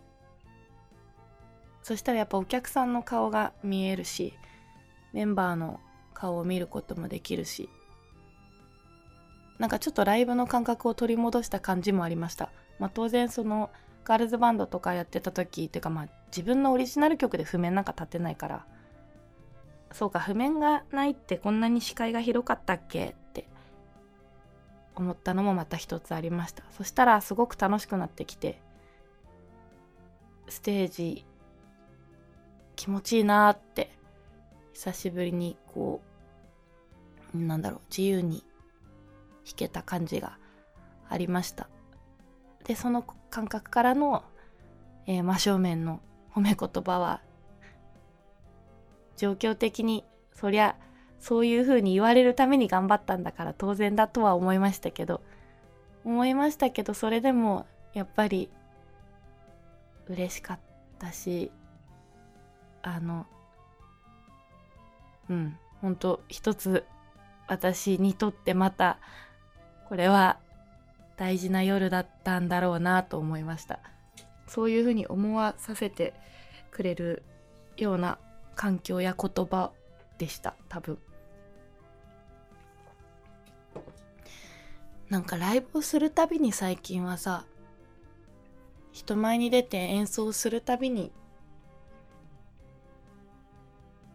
[1.81, 4.33] そしたらやっぱお客さんの顔が見えるし
[5.13, 5.79] メンバーの
[6.13, 7.69] 顔を見ることもできるし
[9.59, 13.69] なんかちょっとライブの感覚を取り戻した感じもありました、まあ、当然その
[14.05, 18.65] ガールズバンドとかやってた時っていうかまあ自分のオリジナル曲で譜面なんか立てないから
[19.91, 23.47] そうか譜面がないってこんなに視界が広かったっけって
[24.95, 26.63] 思ったのもまた一つありました。
[26.71, 28.59] そしたらすごく楽しくなってきて
[30.49, 31.25] ステージ
[32.75, 33.91] 気持ちいいなって
[34.73, 36.01] 久しぶりにこ
[37.35, 38.43] うなんだろう自由に
[39.45, 40.37] 弾けた感じが
[41.09, 41.69] ありました。
[42.63, 44.23] でその感覚からの、
[45.05, 46.01] えー、真正面の
[46.33, 47.21] 褒め言葉は
[49.17, 50.75] 状況的にそりゃ
[51.19, 55.21] そういう風に言われるために頑張ったんだから当然だとは思いましたけど
[56.03, 58.49] 思いましたけどそれでもやっぱり
[60.07, 60.59] 嬉しかっ
[60.99, 61.51] たし
[62.81, 63.25] あの
[65.29, 66.83] うん本当一つ
[67.47, 68.99] 私にとってまた
[69.87, 70.39] これは
[71.17, 73.79] 大事な夜だったんだろうなと思いました。
[74.47, 76.13] そういうふうに思わさせて
[76.71, 77.23] くれる
[77.77, 78.19] ような
[78.55, 79.71] 環境や言葉
[80.17, 80.99] でした多分。
[85.09, 87.45] なんかライブをするたびに最近はさ
[88.91, 91.11] 人前に出て演奏するたびに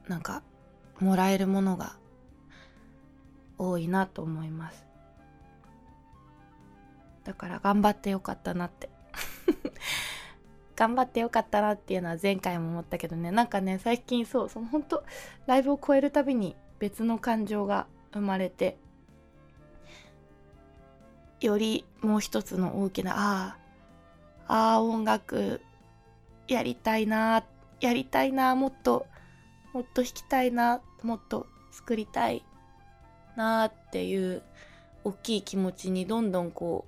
[0.09, 0.43] なんか
[0.99, 1.97] もらえるものが
[3.59, 4.88] 多いなと思います。
[7.29, 8.89] だから頑張ってよかったなって。
[10.77, 13.31] 頑張ってよかったなっていうのは前回も思ったけどね。
[13.31, 15.05] なんかね最近そうその本当
[15.47, 18.79] ライブを超えるたびに別の感情が生まれて
[21.43, 23.57] よりもう一つの大きなあ
[24.47, 25.61] ああ音楽
[26.47, 27.45] やりたいな
[27.83, 29.07] やりたいなもっと
[29.75, 32.43] もっと弾きたいなもっと作りたい
[33.37, 34.43] なっていう
[35.05, 36.87] 大きい気持ちにどんどんこ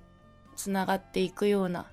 [0.61, 1.87] つながっていくような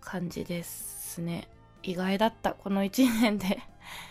[0.00, 1.46] 感じですね。
[1.82, 2.54] 意外だった。
[2.54, 3.58] この1年で。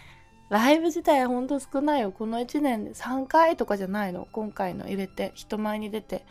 [0.50, 2.12] ライブ自体ほんと少ないよ。
[2.12, 4.28] この1年で3回とかじゃないの。
[4.32, 6.28] 今回の入れて人前に出て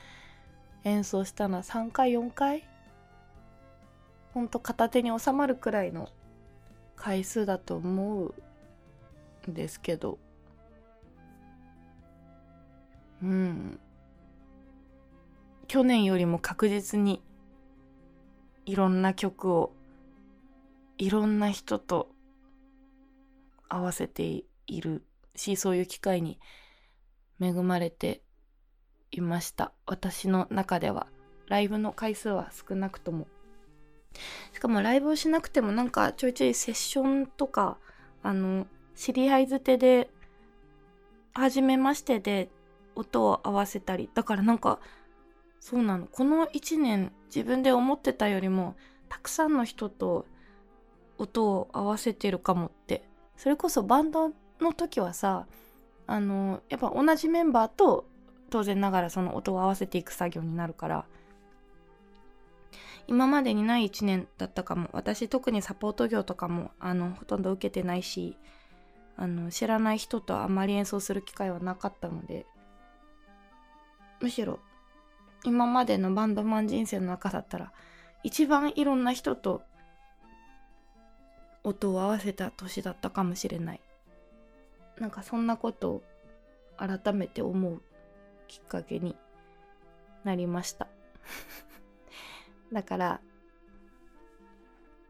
[0.84, 2.62] 演奏したのは3回4回。
[4.32, 6.08] ほんと片手に収まるくらいの
[6.94, 8.34] 回数だと思う
[9.50, 10.20] んですけど。
[13.20, 13.80] うん。
[15.70, 17.22] 去年よりも確実に
[18.66, 19.72] いろんな曲を
[20.98, 22.08] いろんな人と
[23.68, 25.04] 合わせている
[25.36, 26.40] しそういう機会に
[27.40, 28.20] 恵まれて
[29.12, 29.72] いました。
[29.86, 31.06] 私の中では。
[31.46, 33.28] ライブの回数は少なくとも。
[34.52, 37.78] しかもライブをしなくてもなんかちょいちょいセッションとか
[38.24, 40.10] あの知り合いづてで
[41.32, 42.50] 初めましてで
[42.96, 44.80] 音を合わせたりだからなんか
[45.60, 46.06] そうなの。
[46.06, 48.74] この1年自分で思ってたよりも
[49.08, 50.26] たくさんの人と
[51.18, 53.04] 音を合わせてるかもって。
[53.36, 55.46] それこそバンドの時はさ
[56.06, 58.04] あのやっぱ同じメンバーと
[58.50, 61.04] 当然ながらその音を合わせていく作業になるから。
[63.06, 64.88] 今までにない1年だったかも。
[64.92, 68.36] 私特にサポート業とかもあのほとんど受けてないし
[69.16, 72.46] あの知らない人とあまり演奏する機会はなかったので。
[74.20, 74.60] むしろ
[75.44, 77.72] 今までのバンドマン人生の中だったら
[78.22, 79.62] 一番いろんな人と
[81.64, 83.80] 音を合わせた年だったかもしれない。
[84.98, 86.02] なんかそんなことを
[86.76, 87.82] 改めて思う
[88.48, 89.16] きっかけに
[90.24, 90.88] なりました。
[92.72, 93.20] だから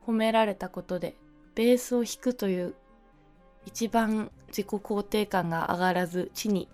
[0.07, 1.16] 褒められたことで
[1.55, 2.75] ベースを弾くという
[3.66, 6.69] 一番自己肯定感が上がらず地に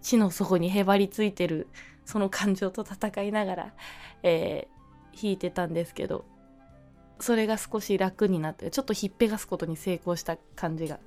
[0.00, 1.68] 地の底にへばりついてる
[2.08, 3.74] その感情と戦いながら、
[4.22, 6.24] えー、弾いてたんですけど
[7.20, 11.00] それが少し楽になってちょっとひっぺがすことに成功した感じが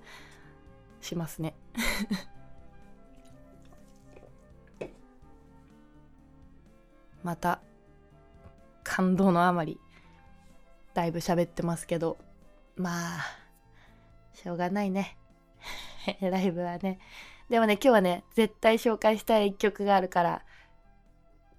[1.00, 1.56] しますね。
[7.24, 7.62] また
[8.84, 9.80] 感動のあまり
[10.94, 12.20] だいぶ喋ってますけど
[12.76, 13.22] まあ
[14.36, 15.18] しょうがないね。
[16.22, 17.00] ライブはね。
[17.50, 20.46] でもね今日はね絶対紹介したい一曲があるから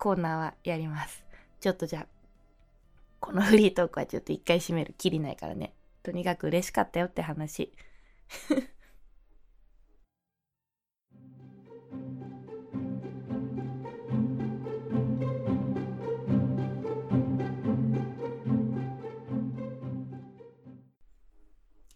[0.03, 1.25] コーナーはやります
[1.61, 2.07] ちょっとじゃあ
[3.21, 7.73] このフリートークはちょっと一回閉めるきりないからねとにかく嬉しかったよって話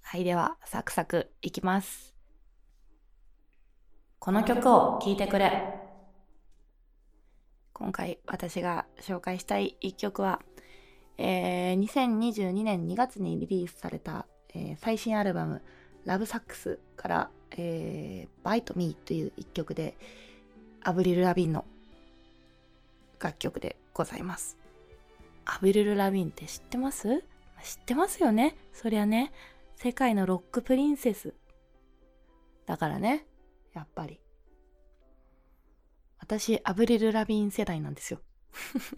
[0.02, 2.14] はい、では、サクサクいきます。
[4.18, 5.75] この曲を聴いてくれ。
[7.78, 10.40] 今回私が紹介したい一曲は、
[11.18, 15.60] えー、2022年2月にリリースされた、えー、最新アルバム、
[16.06, 19.94] ラブサックスから、えー、Bite Me という一曲で、
[20.84, 21.66] アブリル・ラビンの
[23.20, 24.56] 楽曲でございます。
[25.44, 27.22] アブリル・ラビンって知ってます？
[27.62, 29.32] 知ってますよねそりゃね。
[29.74, 31.34] 世界のロックプリンセス。
[32.64, 33.26] だからね、
[33.74, 34.18] やっぱり。
[36.26, 38.20] 私、アブリル・ラビン世代なんですよ。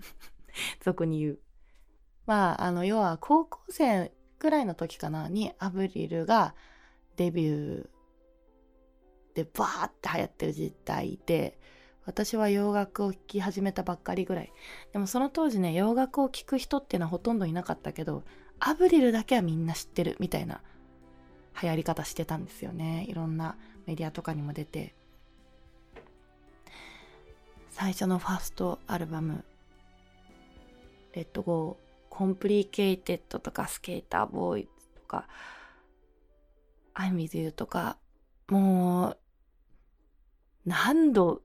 [0.83, 1.39] 俗に言う。
[2.25, 6.55] まあ、あの、要は高校生くらいの時かなにアブリルが
[7.17, 7.89] デビュー
[9.35, 11.59] でバーって流行ってる時代で、
[12.07, 14.53] 私は洋楽を聴き始めたばっかりぐらい。
[14.95, 18.25] でもその当時ね、洋楽を聴く人っていうのはほとんどいなかったけど、
[18.59, 20.63] アブリルだけはみんな知ってるみたいな
[21.63, 24.95] 流行り方してたんですよねいろんなメディアとかにも出て
[27.79, 29.45] 最初のファーストアルバム
[31.15, 35.29] 「Let Go」「Complicated」とか「スケーターボーイ」とか
[36.95, 37.97] 「I'm with you」とか
[38.49, 39.19] もう
[40.67, 41.43] 何度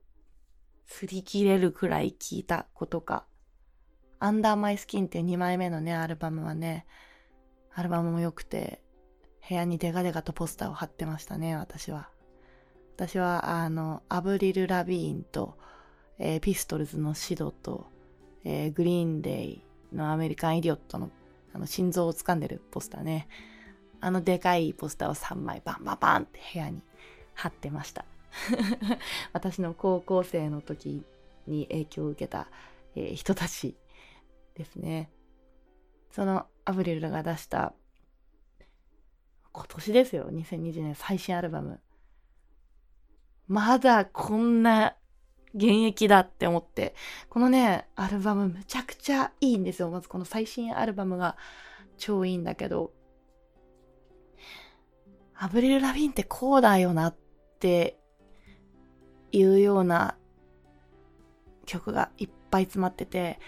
[0.88, 3.28] 擦り切れるくらい聞いたことか
[4.18, 6.84] アンダーマイスキンっていう2枚目のね、アルバムはね、
[7.74, 8.82] アルバムも良くて、
[9.48, 12.08] 部屋にデカデカとポスターを貼ってましたね、私は。
[12.96, 15.58] 私は、あの、アブリル・ラビーンと、
[16.18, 17.86] えー、ピストルズのシドと、
[18.44, 21.10] えー、グリーンデイのアメリカン・イディオットの
[21.52, 23.28] あの心臓を掴んでるポスターね。
[24.00, 26.82] あのでかいポスターを3枚バンバンバンって部屋に
[27.32, 28.04] 貼ってました。
[29.32, 31.04] 私の高校生の時
[31.46, 32.48] に影響を受けた、
[32.96, 33.76] えー、人たち
[34.56, 35.10] ですね。
[36.10, 37.72] そのアブリルが出した
[39.52, 41.80] 今年ですよ、2020年最新アルバム。
[43.46, 44.96] まだこんな
[45.54, 46.94] 現役だって思って、
[47.28, 49.90] このね、アルバムむちゃくちゃいいんですよ。
[49.90, 51.36] まずこの最新アルバムが
[51.96, 52.92] 超いいんだけど、
[55.36, 57.16] アブリル・ラビンってこうだよなっ
[57.58, 57.98] て
[59.32, 60.16] いうような
[61.66, 63.38] 曲がいっぱい詰まってて、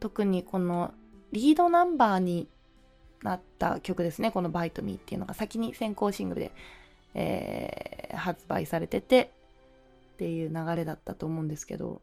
[0.00, 0.94] 特にこの
[1.32, 2.48] リードナンバーに
[3.22, 6.52] なった曲ですねこの「バイトミーっていうのが先に先行シングルで、
[7.14, 9.32] えー、発売されてて
[10.16, 12.00] っていう流れだったと思うんですけど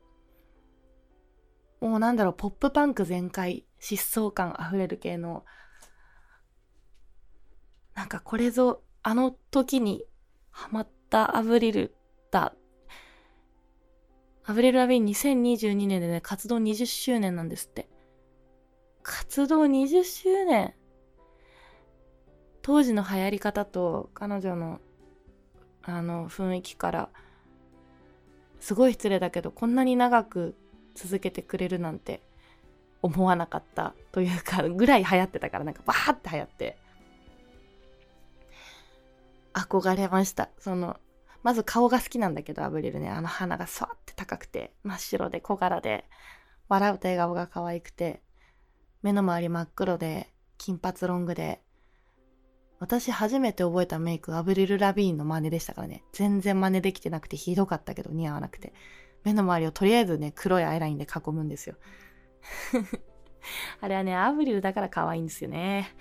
[1.81, 5.43] もうなんだろうポップパンク全開疾走感あふれる系の
[7.95, 10.05] なんかこれぞあの時に
[10.51, 11.95] ハマったアブリル
[12.31, 12.53] だ
[14.45, 17.87] アブリル・ラビン2022年でね、活動20周年なんですって。
[19.01, 20.73] 活動20周年？
[22.61, 24.81] 当時の流行り方と彼女の
[25.81, 27.09] あの雰囲気から
[28.63, 30.55] すごい失礼だけどこんなに長く
[30.95, 32.21] 続けてくれるなんて
[33.01, 36.77] 思わなかったというかぐらい流行ってたからなんかバーって流行って
[39.53, 40.97] 憧れましたその
[41.43, 43.09] まず顔が好きなんだけど、アブリルね。
[43.09, 46.05] あの鼻がそわって高くて、真っ白で小柄で、
[46.69, 48.21] 笑うと笑顔が可愛くて、
[49.01, 51.61] 目の周り真っ黒で、金髪ロングで、
[52.83, 56.03] 私初めて覚えたメイク、アブリル・ラビーンの真似でしたからね。
[56.11, 58.73] 全然真似できてなくてひどかったけど似合わなくて。
[59.23, 61.77] 目の周りをとりあえずね、黒いアイラインで囲むんですよ。
[63.79, 65.95] あれはね、アブリルだから可愛いんですよね。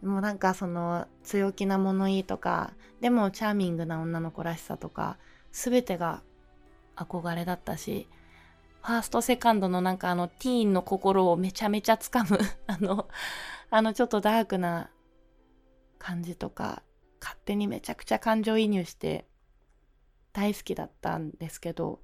[0.00, 2.72] もうなんかその強気な物言いとか、
[3.02, 5.18] でもチャーミングな女の子らしさとか、
[5.52, 6.22] すべてが
[6.96, 8.08] 憧れだったし、
[8.86, 13.08] ファーストセカンドのなんかあのティーンの心をめちゃめちゃ掴む あの、
[13.68, 14.92] あのちょっとダークな
[15.98, 16.84] 感じとか、
[17.20, 19.26] 勝手にめちゃくちゃ感情移入して
[20.32, 22.00] 大好きだったんですけど、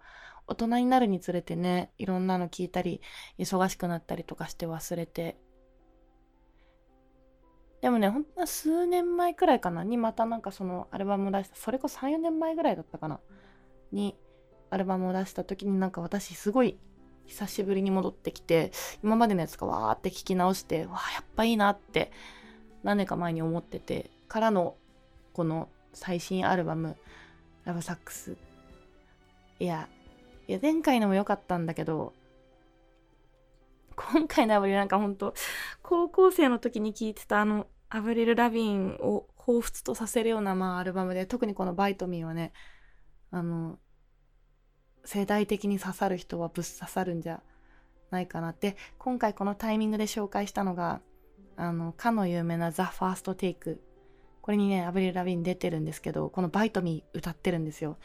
[0.48, 3.00] 大人になるにつれてね、いろんなの聞いたり、
[3.38, 5.38] 忙しくなったりとかして忘れて。
[7.80, 13.20] でもね、ほんと数年前くらいかなにまたなんかそのアルバム出した、それこそ3、4年前ぐらいだったかな
[13.92, 14.16] に
[14.72, 16.78] アルバムを出した時になんか私すごい
[17.26, 18.72] 久しぶりに戻ってきて、
[19.04, 22.10] 今までのやつがわーって聞き直して、わーやっぱいいなって
[22.82, 24.76] 何年か前に思ってて、からの
[25.34, 26.96] この最新アルバム、
[27.64, 28.38] ラブサックス。
[29.60, 29.90] いや、
[30.48, 32.14] いや前回のも良かったんだけど、
[33.94, 35.34] 今回のアブリルなんかほんと、
[35.82, 42.54] 高校生の時に聴いてたあの、アブリル・ラビンを彷彿とさせるような、まあ、アルバムで、特にこのバイトミーはね、
[43.30, 43.78] あの、
[45.04, 47.40] 世代的に刺さる人はぶっ刺さるんじゃ
[48.10, 51.00] ないかなって、今回このタイミングで紹介したのが、
[51.56, 53.80] あの、かの有名な THE FIRST TAKE。
[54.40, 57.96] これにね、アブリル・ラヴィーン出てるんですけど、この Bite Me 歌ってるんですよ。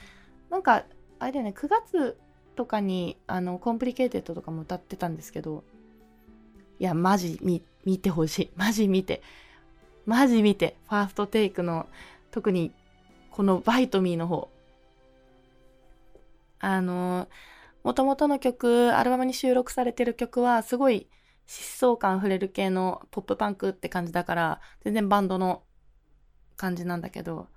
[0.50, 0.86] なんか、
[1.20, 2.18] あれだよね、9月
[2.56, 5.64] とかに、あの、 Complicated とかも歌ってたんですけど、
[6.80, 8.52] いや、マジ、み、見てほしい。
[8.58, 9.22] マジ見て。
[10.06, 10.76] マジ見て。
[10.88, 11.88] FIRST TAKE の、
[12.32, 12.72] 特に、
[13.32, 14.50] この Bite Me の方。
[16.60, 17.28] あの、
[17.84, 21.10] 元々の曲、アルバムに収録されてる曲は、すごい
[21.48, 25.64] 疾走感溢れる系のポップパンクって感じだから、全然バンドの
[26.56, 27.48] 感じなんだけど、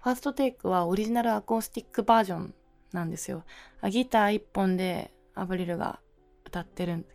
[0.00, 2.54] ファーストテイクはオリジナルアコースティックバージョン
[2.92, 3.44] なんですよ。
[3.90, 6.00] ギター一本でアブリルが
[6.46, 7.08] 歌ってるんだ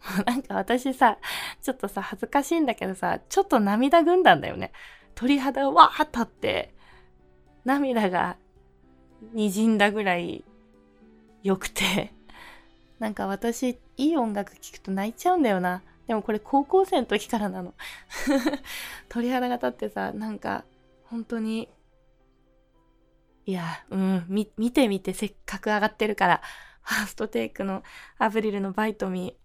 [0.26, 1.18] なんか私さ、
[1.62, 4.72] ちょっとさ、恥ずかしいんだけどさ、ちょっと涙ぐんだんだよね。
[5.14, 6.74] 鳥肌がわーっとって、
[7.64, 8.36] 涙が
[9.34, 10.44] 滲んだぐらい
[11.42, 12.12] 良くて、
[12.98, 15.82] なんか私、いい音楽聴くと泣いちゃうんだよな。
[16.06, 17.74] でもこれ高校生の時からなの。
[19.08, 20.64] 鳥肌が立ってさ、なんか、
[21.04, 21.68] 本当に、
[23.46, 26.42] いや、うん、み、見てみてせっかく上がってるから、
[26.82, 27.82] ファーストテイクの
[28.18, 29.36] アブリルのバイトミ。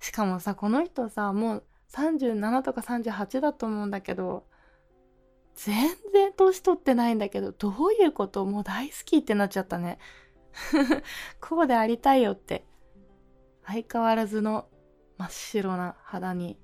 [0.00, 4.46] しかもさ、この人さ、もう37とか38だと思うんだけど、
[5.54, 8.44] 全然年取ってないんだけど、どういうこと？
[8.44, 9.98] もう大好きってなっちゃったね。
[11.40, 12.64] こうでありたいよって。
[13.64, 14.66] 相変わらずの
[15.18, 16.58] 真っ白な肌に、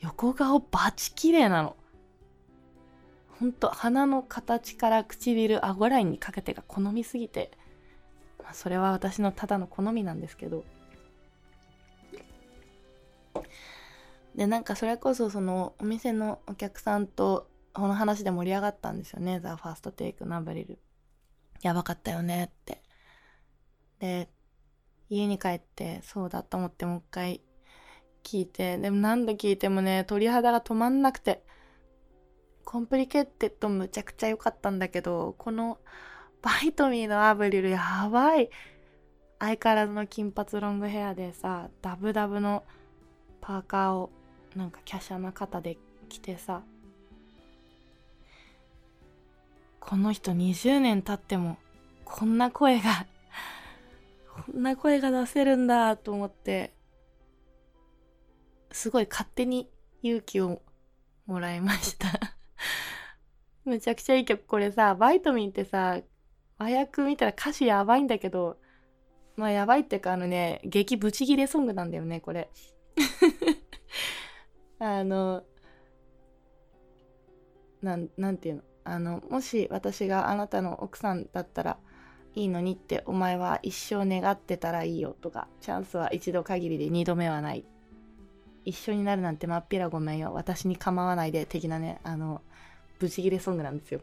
[0.00, 1.76] 横顔バチ綺麗なの。
[3.38, 7.52] ほんと、鼻の形から唇、顎ラインにかけてが好みすぎて、
[8.42, 10.64] まあ、それは私のただの好みなんですけど。
[14.34, 19.40] で、なんかそれこそそのお店のお客さんとこの話で盛り上がったんですよね。
[19.40, 20.78] THE FIRST TAKE のアブリル。
[21.62, 22.82] やばかったよねって。
[23.98, 24.28] で、
[25.08, 27.40] 家に帰って、そうだと思ってもう一回
[28.22, 31.44] 聞いて、でも何度聞いてもね、鳥肌が止まんなくて、
[32.64, 35.78] Complicated むちゃくちゃ良かったんだけど、この
[36.42, 38.50] Bite Me のアブリルやばい。
[39.38, 42.64] 相変わらずの金髪ロングヘアでさ、ダブダブの
[43.40, 44.10] パーカーを
[44.54, 46.62] なんか華奢な肩で着てさ、
[49.80, 51.56] この人20年経っても
[52.04, 53.06] こんな声が
[54.46, 56.72] こんな声が出せるんだと思って
[58.70, 59.68] すごい勝手に
[60.02, 60.62] 勇気を
[61.26, 62.08] もらいました。
[63.64, 64.44] めちゃくちゃいい曲。
[64.46, 66.00] これさバイトミンってさ
[66.58, 68.58] 和訳見たら歌詞やばいんだけど
[69.36, 72.50] まあやばいっていうかあのね激ブチギレソングなんだよねこれ。
[74.78, 75.44] あの
[77.82, 78.69] なんなんていうの？
[78.84, 81.76] あのもし私があなたの奥さんだったら
[82.34, 87.64] いいのにってお前は一生願ってたらいいよとかチャンスは一度限りで二度目はない。
[88.64, 90.32] 一緒になるなんてまっぴらごめんよ。
[90.34, 92.42] 私に構わないで的なねあの
[93.00, 94.02] ブチギレソングなんですよ、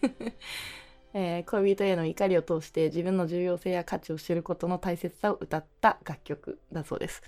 [1.12, 7.22] えー、恋人への怒りを通して自分の重要性や価値を知ることの大切さを歌った楽曲だそうです。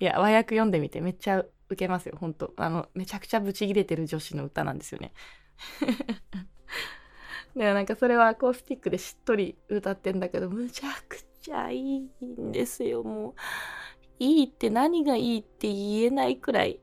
[0.00, 1.00] いや和訳読んでみて。
[1.00, 2.16] めっちゃ受けますよ。
[2.18, 2.52] 本当。
[2.56, 5.12] あのめちゃくちゃブチギレてる女子の歌なんですよね。
[7.56, 13.02] でもなんかそれはアコースティックでしっとり歌ってんだけどむちゃくちゃいいんですよ。
[13.02, 13.34] もう
[14.18, 16.80] いいって何がいいって言えないくらい。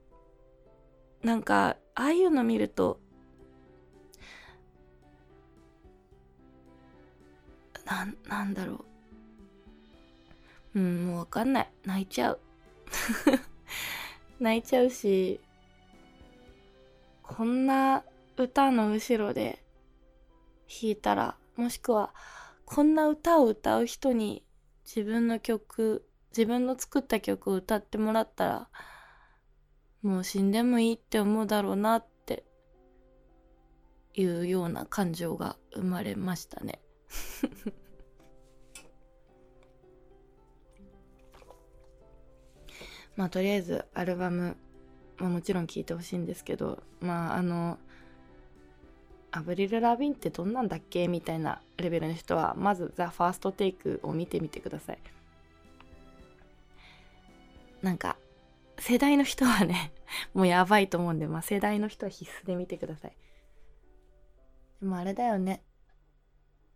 [1.24, 2.99] なんかああいうの見ると
[7.86, 8.86] ななんだろ
[10.74, 10.80] う。
[10.80, 11.72] うんもうわかんない。
[11.86, 12.39] 泣いちゃう。
[14.39, 15.39] 泣いちゃうし
[17.23, 18.03] こんな
[18.37, 19.63] 歌の後ろで
[20.67, 22.13] 弾いたらもしくは
[22.65, 24.43] こんな歌を歌う人に
[24.85, 28.69] 自分の曲自分の作った曲を歌ってもらったら
[30.01, 32.43] もう死んでもいいって思うだろうなって
[34.13, 36.79] いうような感情が生まれましたね。
[43.16, 44.57] まあとりあえずアルバム
[45.20, 47.78] ももちろん聴いてほしいんですけどまああの
[49.32, 51.07] アブリル・ラビンってどんなんだっけ？
[51.09, 54.99] みたいなレベルの人はまずザ・ファーストテイクを見てみてください。
[57.82, 58.18] なんか
[58.80, 59.91] 世代の人はね
[60.34, 63.18] もうやばいと思うんで、まあ、世代の人は必須で見てください。
[64.82, 65.61] でもあれだよね。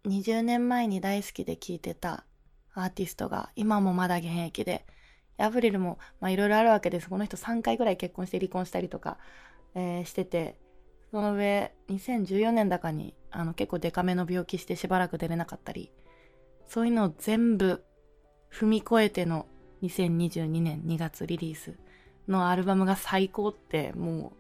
[0.06, 2.26] 20年前に大好きで聴いてた
[2.74, 4.86] アーティストが今もまだ現役で
[5.40, 9.18] アブリルもいろいろあるわけですこの人3回ぐらい結婚して離婚したりとか、
[9.76, 10.56] えー、してて
[11.12, 15.92] その上2014年だかにあの結構デカめの病気してしばらく出れなかったり
[16.68, 17.84] そういうのを全部
[18.52, 19.46] 踏み越えての
[19.84, 21.74] 2022年2月リリース
[22.28, 24.34] のアルバムが最高っても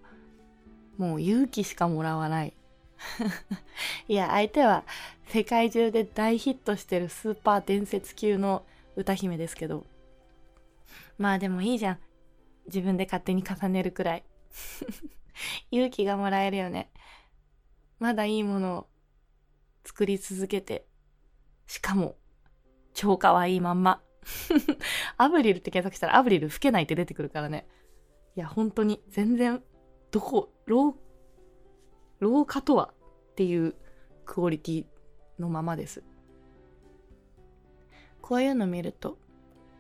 [1.00, 2.54] うもう勇気しかもらわない。
[4.10, 4.84] いや相手は
[5.28, 8.66] 世界中で大ヒットしてるスーパー伝説級の
[8.98, 9.86] 歌姫ですけど
[11.20, 12.00] まあでもいいじゃん。
[12.66, 14.24] 自分で勝手に重ねるくらい。
[15.70, 16.92] 勇気がもらえるよね。
[18.00, 18.90] まだいいものを
[19.84, 20.88] 作り続けて、
[21.68, 22.16] しかも、
[22.94, 24.02] 超可愛いまんま。
[25.18, 27.68] アブリルって検索したらアブリル老けないって出てくるからね。
[28.36, 29.62] いや、本当に全然、
[30.12, 30.96] どこ、老、
[32.20, 32.94] 老化とは
[33.32, 33.76] っていう
[34.26, 34.86] クオリティ
[35.38, 36.02] のままです。
[38.22, 39.18] こういうの見ると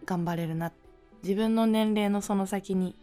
[0.05, 0.88] 頑張れるなって
[1.23, 2.95] 自分の年齢のその先に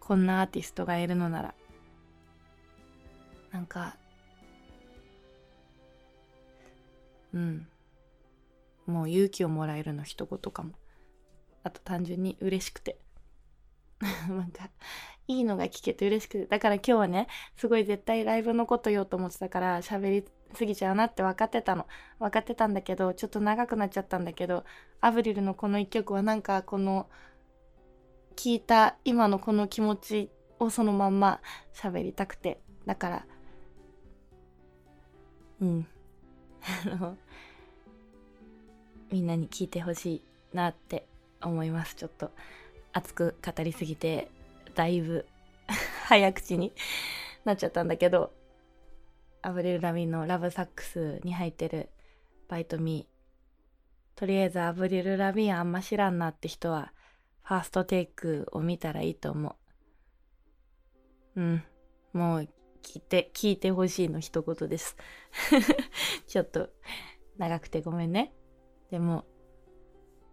[0.00, 1.54] こんなアーティストがいるのなら
[3.52, 3.96] なんか
[7.32, 7.66] うん。
[8.86, 10.72] もう勇気をもらえるの一言かも。
[11.62, 12.98] あと単純に嬉しくて。
[14.28, 14.70] なんか
[15.26, 16.46] いいのが聞けて嬉しくて。
[16.46, 20.24] だから今日はねすごい絶対ライブのこと言おうと思ってたから喋り
[20.56, 21.86] 過ぎちゃうなって分かってたの。
[22.18, 24.64] 分かってたんだけどちょっと長くなっちゃったんだけど
[25.00, 27.08] アブリルのこの一曲はなんかこの
[28.36, 31.40] 聞いた今のこの気持ちをそのまんま
[31.74, 32.60] 喋りたくて。
[32.86, 33.26] だから
[35.60, 35.86] うん。
[39.10, 40.22] みんなに聞いてほしい
[40.52, 41.06] なって
[41.42, 41.94] 思います。
[41.94, 42.30] ちょっと
[42.92, 44.30] 熱く語りすぎて
[44.74, 45.26] だいぶ
[46.06, 46.72] 早口に
[47.44, 48.32] なっちゃったんだけど
[49.42, 51.90] アブリル・ラミンのラブサックスに入ってる
[52.48, 53.17] バイトミー。
[54.18, 56.92] とりあえずアブリル・ラビンあんま知らんなって人は、
[57.44, 59.56] ファーストテイクを見たらいいと思
[61.36, 61.40] う。
[61.40, 61.62] うん。
[62.12, 62.48] もう、
[62.82, 64.96] 聞いて、聞いてほしいの一言です。
[66.26, 66.68] ちょっと、
[67.36, 68.34] 長くてごめんね。
[68.90, 69.24] でも、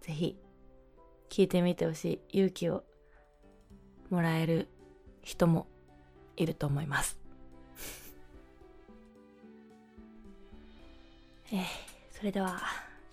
[0.01, 0.35] ぜひ、
[1.29, 2.39] 聞いてみてほしい。
[2.39, 2.83] 勇気を
[4.09, 4.67] もらえる
[5.21, 5.67] 人も
[6.37, 7.19] いると思います。
[11.53, 11.63] えー、
[12.09, 12.59] それでは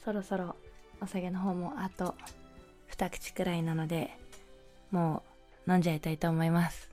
[0.03, 0.57] そろそろ
[1.03, 2.15] お酒の方もあと
[2.97, 4.17] 2口くらいなので
[4.93, 5.25] も
[5.67, 6.93] う飲んじゃいたいと思います。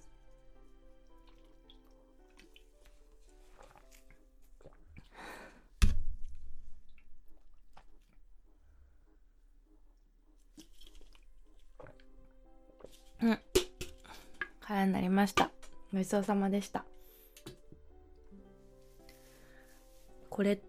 [13.22, 13.40] うん。
[14.62, 15.52] 空になりました。
[15.94, 16.84] ごちそうさまでした。
[20.32, 20.60] これ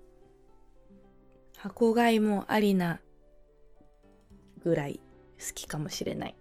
[1.56, 3.00] 箱買いもありな
[4.64, 5.00] ぐらい
[5.38, 6.34] 好きかもしれない。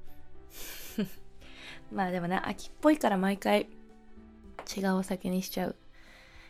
[1.91, 3.69] まあでもね秋っぽいから毎回
[4.77, 5.75] 違うお酒にしちゃう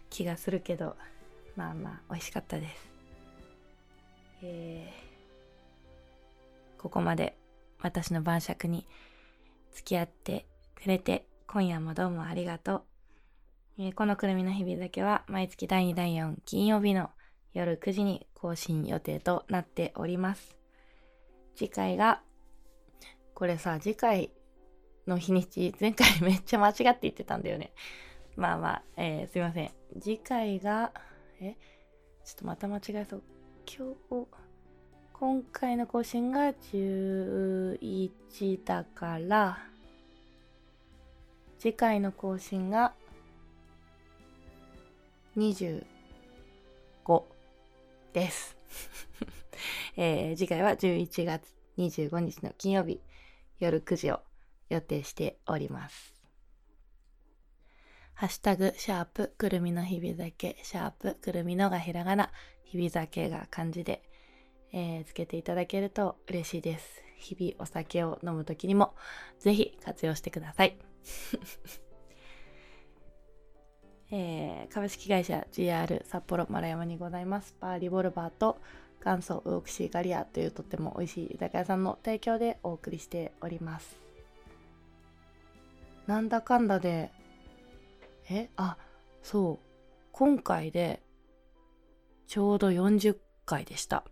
[0.10, 0.98] 気がするけど
[1.56, 2.90] まあまあ美味しかったです。
[4.42, 7.38] えー、ここまで
[7.82, 8.88] 私の晩酌に
[9.74, 10.46] 付き合って
[10.76, 12.84] くれて今夜もどうもありがとう、
[13.80, 17.10] えー、このくるみの日々だけは毎月第2第4金曜日の
[17.54, 20.59] 夜9時に更新予定となっております。
[21.60, 22.22] 次回が、
[23.34, 24.32] これさ、次回
[25.06, 27.74] の日にち、前回 めっちゃ間違って言ってたんだよね。
[28.38, 29.72] まあまあ、えー、すいません。
[30.00, 30.94] 次回が、
[31.42, 31.58] え、
[32.24, 33.24] ちょっとまた間違えそう。
[33.68, 34.28] 今日、
[35.12, 39.58] 今回の更新が11だから、
[41.58, 42.94] 次回の更新が
[45.36, 45.84] 25
[48.14, 48.56] です。
[50.02, 53.02] えー次回は11月25日の金曜日
[53.60, 54.22] 夜9時を
[54.70, 56.16] 予定しております。
[58.14, 62.32] ハッシュタグ、シャープ、くるみの日々酒、シャープ、くるみのがひらがな、
[62.64, 64.02] 日々酒が漢字で、
[64.72, 67.04] えーつけていただけると嬉しいです。
[67.18, 68.96] 日々お酒を飲むときにも、
[69.38, 70.80] ぜひ活用してください。
[74.12, 78.62] えー株式会社 GR 札幌丸山にございますバーリボルバーと
[79.04, 84.00] 元祖ウオクシーガリアというとっても美味しい居酒屋さんの提供でお送りしております。
[86.08, 87.12] なんだかんだで
[88.30, 88.78] えあ
[89.22, 89.66] そう
[90.12, 91.02] 今回で
[92.28, 94.04] ちょうど40回でした。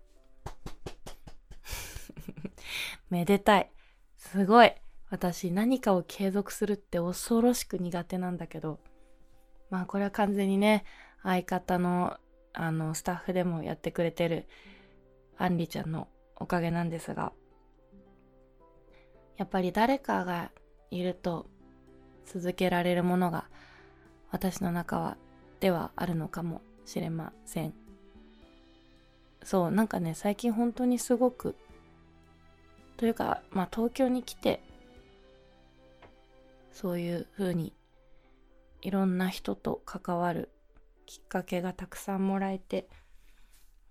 [3.09, 3.71] めでたい。
[4.17, 4.73] すごい。
[5.09, 8.79] 私何かを継続するって恐ろしく苦手なんだけど。
[9.69, 10.85] まあこれは完全にね
[11.23, 12.17] 相方の
[12.53, 14.47] あのスタッフでもやってくれてる
[15.37, 17.31] アンリちゃんのおかげなんですが
[19.37, 20.51] やっぱり誰かが
[20.91, 21.47] いると
[22.25, 23.45] 続けられるものが
[24.31, 25.17] 私の中は
[25.59, 27.73] ではあるのかもしれません。
[29.43, 31.55] そうなんかね最近本当にすごく
[32.97, 34.61] というかまあ東京に来て
[36.73, 37.73] そういう風に
[38.81, 40.49] いろんな人と関わる
[41.05, 42.89] きっかけがたくさんもらえて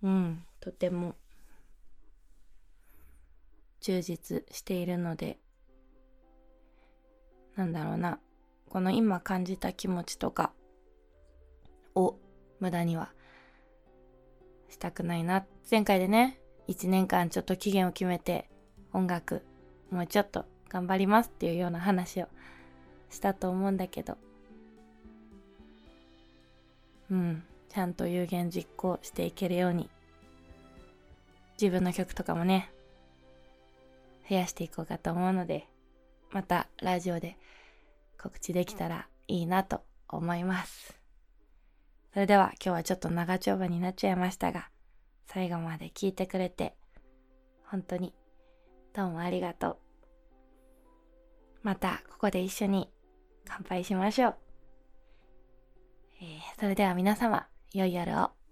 [0.02, 1.14] うんとても
[3.86, 5.38] 充実しているので
[7.54, 8.18] なんだろうな
[8.68, 10.50] この今感じた気持ちとか
[11.94, 12.16] を
[12.58, 13.12] 無駄には
[14.68, 15.46] したくないな。
[15.70, 18.50] 前回でね1年間ちょっと期限を決めて
[18.92, 19.44] 音楽
[19.92, 22.26] もうちょっと頑張りますっていうような話を
[23.08, 24.18] したと思うんだけど
[27.08, 29.88] うんちゃんと有言実行していけるように
[31.60, 32.72] 自分の曲とかもね
[34.28, 35.68] 増やしていこうかと思うので
[36.30, 37.38] またラジオで
[38.20, 40.98] 告知できたらいいなと思います。
[42.12, 44.70] それでは今日はちょっと長丁場になっちゃいましたが
[45.26, 46.74] 最後まで聞いてくれて
[47.66, 48.14] 本当に
[48.94, 49.76] どうもありがとう。
[51.62, 52.90] またここで一緒に
[53.44, 54.36] 乾杯しましょう、
[56.22, 58.45] えーそれでは皆様良い夜を。